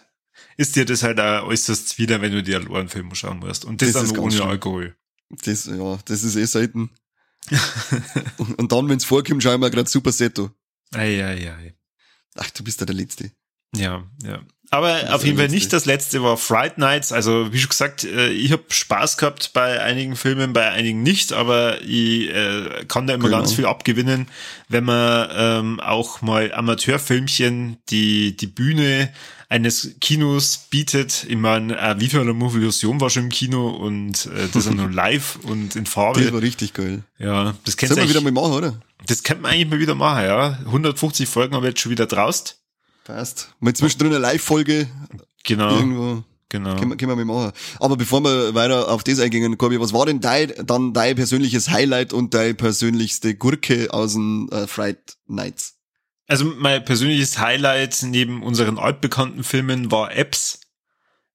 [0.56, 3.64] ist dir das halt auch äußerst wieder, wenn du dir einen Film schauen musst.
[3.64, 4.48] Und das, das dann ohne schlimm.
[4.48, 4.96] Alkohol.
[5.44, 6.90] Das, ja, das ist eh selten.
[8.38, 10.50] und, und, dann, wenn's vorkommt, schauen wir gerade Super Seto.
[10.92, 11.74] Ei, ei, ei.
[12.34, 13.30] Ach, du bist ja der Letzte.
[13.76, 14.40] Ja, ja.
[14.70, 17.10] Aber auf jeden Fall nicht das letzte war Fright Nights.
[17.10, 21.32] Also wie schon gesagt, äh, ich habe Spaß gehabt bei einigen Filmen, bei einigen nicht,
[21.32, 23.38] aber ich äh, kann da immer genau.
[23.38, 24.28] ganz viel abgewinnen,
[24.68, 29.10] wenn man ähm, auch mal Amateurfilmchen die die Bühne
[29.48, 31.24] eines Kinos bietet.
[31.26, 34.74] Ich meine, äh, wie viel Movie Illusion war schon im Kino und äh, das ist
[34.74, 36.20] nur live und in Farbe.
[36.20, 37.04] Das war richtig geil.
[37.18, 38.82] Ja, das kennt man wieder mal machen, oder?
[39.06, 40.58] Das könnte man eigentlich mal wieder machen, ja.
[40.66, 42.57] 150 Folgen haben wir jetzt schon wieder draust.
[43.08, 43.54] Passt.
[43.58, 44.86] Mal zwischendrin eine Live-Folge.
[45.42, 45.78] Genau.
[45.78, 46.24] Irgendwo.
[46.50, 46.76] Genau.
[46.76, 47.52] Können, können wir mal machen.
[47.80, 51.70] Aber bevor wir weiter auf das eingehen, Corby, was war denn dein, dann dein persönliches
[51.70, 55.78] Highlight und deine persönlichste Gurke aus den äh, Fright Nights?
[56.26, 60.60] Also mein persönliches Highlight neben unseren altbekannten Filmen war Apps.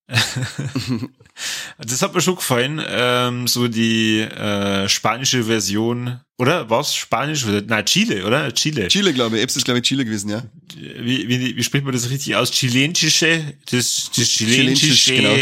[1.78, 6.70] das hat mir schon gefallen, ähm, so die äh, spanische Version, oder?
[6.70, 7.45] Was Spanisch?
[7.45, 7.62] Oder?
[7.62, 8.54] Nein, Chile, oder?
[8.54, 8.89] Chile.
[8.89, 9.43] Chile, glaube ich.
[9.43, 10.43] Eps ist, glaube ich, Chile gewesen, ja.
[10.76, 12.51] Wie, wie, wie spricht man das richtig aus?
[12.51, 15.38] Chilensische, das, das chilensische genau.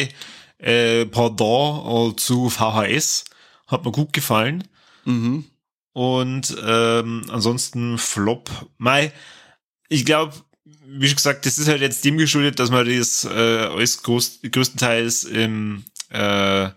[0.59, 3.25] äh, Pardon zu VHS
[3.67, 4.67] hat mir gut gefallen.
[5.05, 5.45] Mhm.
[5.93, 8.49] Und ähm, ansonsten Flop.
[8.77, 9.11] Mai,
[9.89, 10.35] ich glaube,
[10.65, 14.41] wie schon gesagt, das ist halt jetzt dem geschuldet, dass man das äh, alles groß,
[14.43, 16.69] größtenteils im, äh,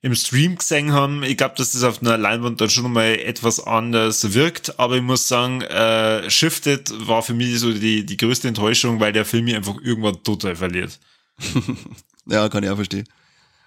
[0.00, 1.22] im Stream gesehen haben.
[1.22, 5.02] Ich glaube, dass das auf einer Leinwand dann schon mal etwas anders wirkt, aber ich
[5.02, 9.44] muss sagen, äh, Shifted war für mich so die, die größte Enttäuschung, weil der Film
[9.44, 10.98] mich einfach irgendwann total verliert.
[12.26, 13.08] ja, kann ich auch verstehen.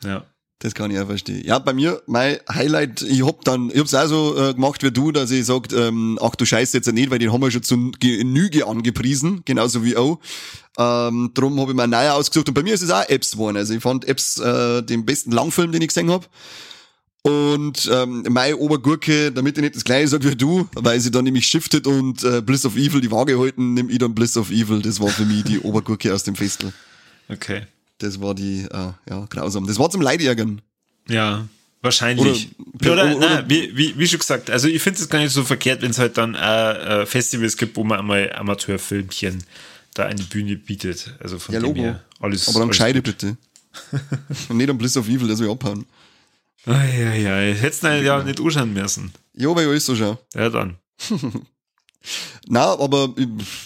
[0.04, 0.26] Ja.
[0.60, 1.44] Das kann ich auch verstehen.
[1.46, 4.92] Ja, bei mir, mein Highlight, ich hab dann, ich hab's auch so äh, gemacht wie
[4.92, 7.64] du, dass ich sagt, ähm, ach du Scheiße jetzt nicht, weil den haben wir schon
[7.64, 10.20] zu Genüge angepriesen, genauso wie auch.
[10.78, 13.58] Ähm, drum habe ich mir neu ausgesucht und bei mir ist es auch Apps geworden.
[13.58, 16.30] Also ich fand Apps äh, den besten Langfilm, den ich gesehen hab.
[17.22, 21.26] Und ähm, meine Obergurke, damit ich nicht das gleiche sage wie du, weil sie dann
[21.26, 24.52] nämlich shiftet und äh, Bliss of Evil die Waage halten, nehme ich dann Bliss of
[24.52, 24.82] Evil.
[24.82, 26.72] Das war für mich die Obergurke aus dem Festel.
[27.28, 27.64] Okay.
[28.00, 29.68] Das war die, äh, ja, grausam.
[29.68, 30.62] Das war zum Leidärgern.
[31.08, 31.48] Ja,
[31.82, 32.50] wahrscheinlich.
[32.82, 35.32] Oder, oder, oder, oder wie, wie, wie schon gesagt, also ich finde es gar nicht
[35.32, 39.44] so verkehrt, wenn es halt dann äh, äh, Festivals gibt, wo man einmal Amateurfilmchen
[39.94, 41.16] da eine Bühne bietet.
[41.20, 41.82] Also von ja, dem Logo.
[41.82, 42.48] her alles.
[42.48, 43.18] Aber dann alles gescheide gut.
[43.18, 43.38] bitte.
[44.50, 45.86] Und nicht am Bliss of Evil, das will ich abhauen.
[46.66, 49.14] Eieiei, hättest du ja nicht anschauen müssen.
[49.34, 50.18] Ja, weil alles so schau.
[50.34, 50.78] Ja, dann.
[52.48, 53.14] Na, aber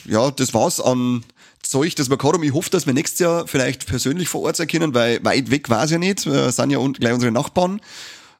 [0.06, 1.24] ja, das war's an
[1.70, 2.43] Zeug, das wir gehabt haben.
[2.43, 5.70] Ich hoffe, dass wir nächstes Jahr vielleicht persönlich vor Ort sein können, weil weit weg
[5.70, 6.26] war es ja nicht.
[6.26, 7.80] Wir sind ja gleich unsere Nachbarn.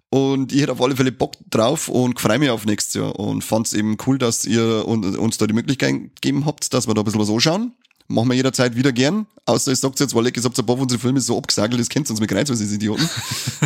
[0.10, 3.20] Und ich hätte auf alle Fälle Bock drauf und freue mich auf nächstes Jahr.
[3.20, 6.96] Und fand es eben cool, dass ihr uns da die Möglichkeit gegeben habt, dass wir
[6.96, 7.74] da ein bisschen was anschauen.
[8.08, 9.28] Machen wir jederzeit wieder gern.
[9.46, 12.10] Außer es sagt jetzt, weil ihr ein paar von unseren Filme so abgesagelt, das kennt
[12.10, 13.08] uns mit Kreuz, was ist Idioten.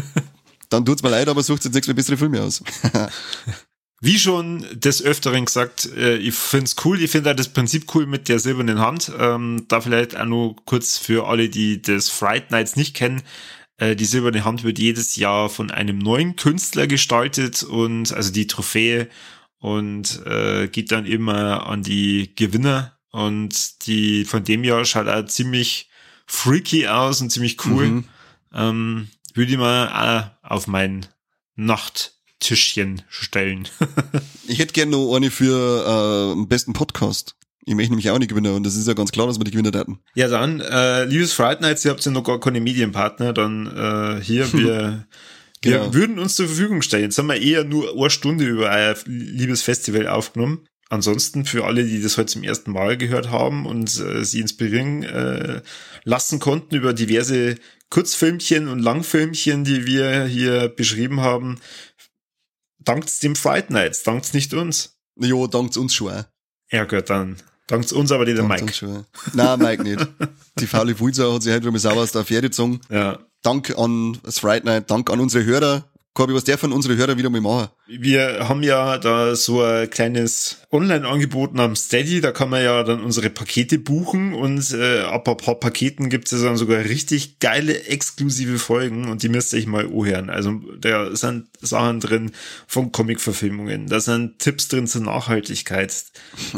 [0.69, 2.61] Dann tut's mir leid, aber sucht jetzt nächstes Mal bessere Filme aus.
[4.05, 8.27] Wie schon des Öfteren gesagt, äh, ich find's cool, ich finde das Prinzip cool mit
[8.27, 9.09] der silbernen Hand.
[9.17, 13.21] Ähm, da vielleicht auch nur kurz für alle, die das Fright Nights nicht kennen.
[13.77, 18.45] Äh, die silberne Hand wird jedes Jahr von einem neuen Künstler gestaltet und also die
[18.45, 19.07] Trophäe
[19.59, 22.97] und äh, geht dann immer an die Gewinner.
[23.09, 25.89] Und die von dem Jahr schaut auch ziemlich
[26.27, 27.87] freaky aus und ziemlich cool.
[27.87, 28.03] Mhm.
[28.53, 31.05] Ähm, würde ich mal auf mein
[32.43, 33.67] Nachttischchen stellen.
[34.45, 37.35] Ich hätte gerne noch eine für äh, den besten Podcast.
[37.65, 39.51] Ich möchte nämlich auch nicht gewinnen und das ist ja ganz klar, dass wir die
[39.51, 39.99] Gewinner hatten.
[40.15, 44.21] ja, dann, äh, liebes Friday Nights, ihr habt ja noch gar keine Medienpartner, dann äh,
[44.21, 45.05] hier, wir,
[45.61, 45.93] wir Genau.
[45.93, 47.03] würden uns zur Verfügung stellen.
[47.05, 50.65] Jetzt haben wir eher nur eine Stunde über euer liebes Festival aufgenommen.
[50.89, 55.03] Ansonsten für alle, die das heute zum ersten Mal gehört haben und äh, sie inspirieren
[55.03, 55.61] äh,
[56.03, 57.55] lassen konnten über diverse
[57.89, 61.59] Kurzfilmchen und Langfilmchen, die wir hier beschrieben haben,
[62.85, 64.97] dankt's dem Fright Nights, dankt's nicht uns.
[65.15, 66.11] Jo, dankt uns schon.
[66.11, 66.23] auch.
[66.71, 68.73] Ja gut, dann dankt's uns, aber nicht der Dankt Mike.
[68.73, 69.05] schon.
[69.33, 70.07] Nein, Mike nicht.
[70.59, 72.81] Die faule Wulza hat sich heute wieder mal sauber aus der Affäre gezogen.
[72.89, 73.19] Ja.
[73.41, 75.83] Dank an das Fright Night, Dank an unsere Hörer.
[76.13, 77.69] Corby, was darf unsere Hörer wieder mal machen?
[77.87, 83.01] Wir haben ja da so ein kleines Online-Angebot namens Steady, da kann man ja dann
[83.01, 87.39] unsere Pakete buchen und äh, ab ein paar Paketen gibt es ja dann sogar richtig
[87.39, 90.29] geile exklusive Folgen und die müsst ihr euch mal anhören.
[90.29, 92.31] Also da sind Sachen drin
[92.67, 95.93] von Comic-Verfilmungen, da sind Tipps drin zur Nachhaltigkeit.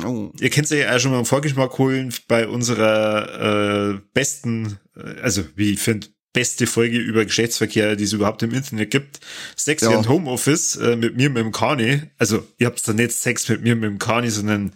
[0.05, 0.31] Oh.
[0.37, 5.43] Ihr könnt euch ja schon mal einen Vorgeschmack holen bei unserer äh, besten, äh, also
[5.55, 9.19] wie ich finde, beste Folge über Geschlechtsverkehr, die es überhaupt im Internet gibt.
[9.55, 9.97] Sex Ja.
[9.97, 12.03] and Homeoffice äh, mit mir, mit dem Kani.
[12.19, 14.73] Also, ihr habt da nicht Sex mit mir, mit dem Kani, sondern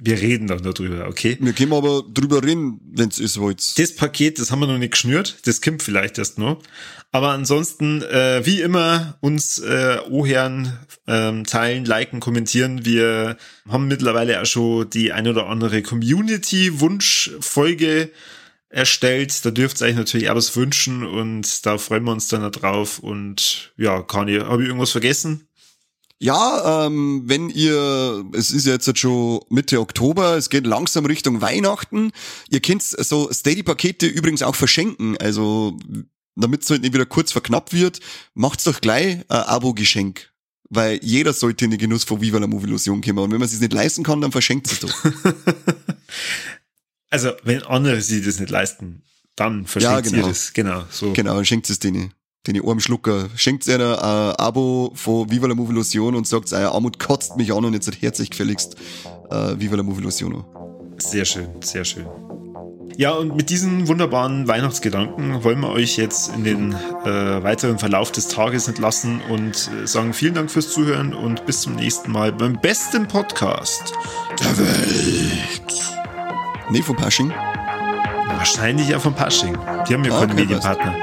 [0.00, 1.36] wir reden dann darüber, okay?
[1.40, 3.76] Wir können aber drüber reden, wenn's ist wollt.
[3.78, 6.62] Das Paket, das haben wir noch nicht geschnürt, das kommt vielleicht erst noch.
[7.10, 12.84] Aber ansonsten, äh, wie immer, uns äh, Oherren ähm, teilen, liken, kommentieren.
[12.84, 13.36] Wir
[13.68, 18.10] haben mittlerweile auch schon die ein oder andere Community-Wunschfolge
[18.70, 19.44] erstellt.
[19.44, 22.98] Da dürft ihr euch natürlich auch was wünschen und da freuen wir uns dann drauf.
[22.98, 25.48] Und ja, kann ich, habe ich irgendwas vergessen?
[26.20, 31.40] Ja, ähm, wenn ihr, es ist ja jetzt schon Mitte Oktober, es geht langsam Richtung
[31.40, 32.10] Weihnachten.
[32.50, 35.16] Ihr könnt so Steady-Pakete übrigens auch verschenken.
[35.18, 35.78] Also,
[36.34, 38.00] damit es halt nicht wieder kurz verknappt wird,
[38.34, 40.32] macht's doch gleich ein Abo-Geschenk.
[40.70, 43.20] Weil jeder sollte in den Genuss von Viva la Movilusion kommen.
[43.20, 44.92] Und wenn man es sich nicht leisten kann, dann verschenkt es doch.
[47.10, 49.02] Also, wenn andere sich das nicht leisten,
[49.36, 50.16] dann verschenkt genau.
[50.18, 50.52] ihr das.
[50.52, 51.12] Genau, so.
[51.12, 52.12] genau, schenkt es denen.
[52.46, 53.28] Den armen Schlucker.
[53.36, 57.64] Schenkt einer ein Abo von Viva la Movilusion und sagt, euer Armut kotzt mich an
[57.64, 58.76] und jetzt herzlich gefälligst
[59.30, 60.44] äh, Viva la Movilusion.
[60.98, 62.06] Sehr schön, sehr schön.
[62.96, 68.10] Ja, und mit diesen wunderbaren Weihnachtsgedanken wollen wir euch jetzt in den äh, weiteren Verlauf
[68.10, 72.32] des Tages entlassen und äh, sagen vielen Dank fürs Zuhören und bis zum nächsten Mal
[72.32, 73.92] beim besten Podcast
[74.40, 75.97] der Welt.
[76.70, 77.32] Nee, von Pasching.
[78.26, 79.56] Wahrscheinlich ja von Pasching.
[79.88, 80.94] Die haben ja ah, keinen Medienpartner.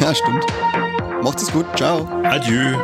[0.00, 0.46] Ja, stimmt.
[1.22, 1.66] Macht es gut.
[1.76, 2.08] Ciao.
[2.24, 2.76] Adieu.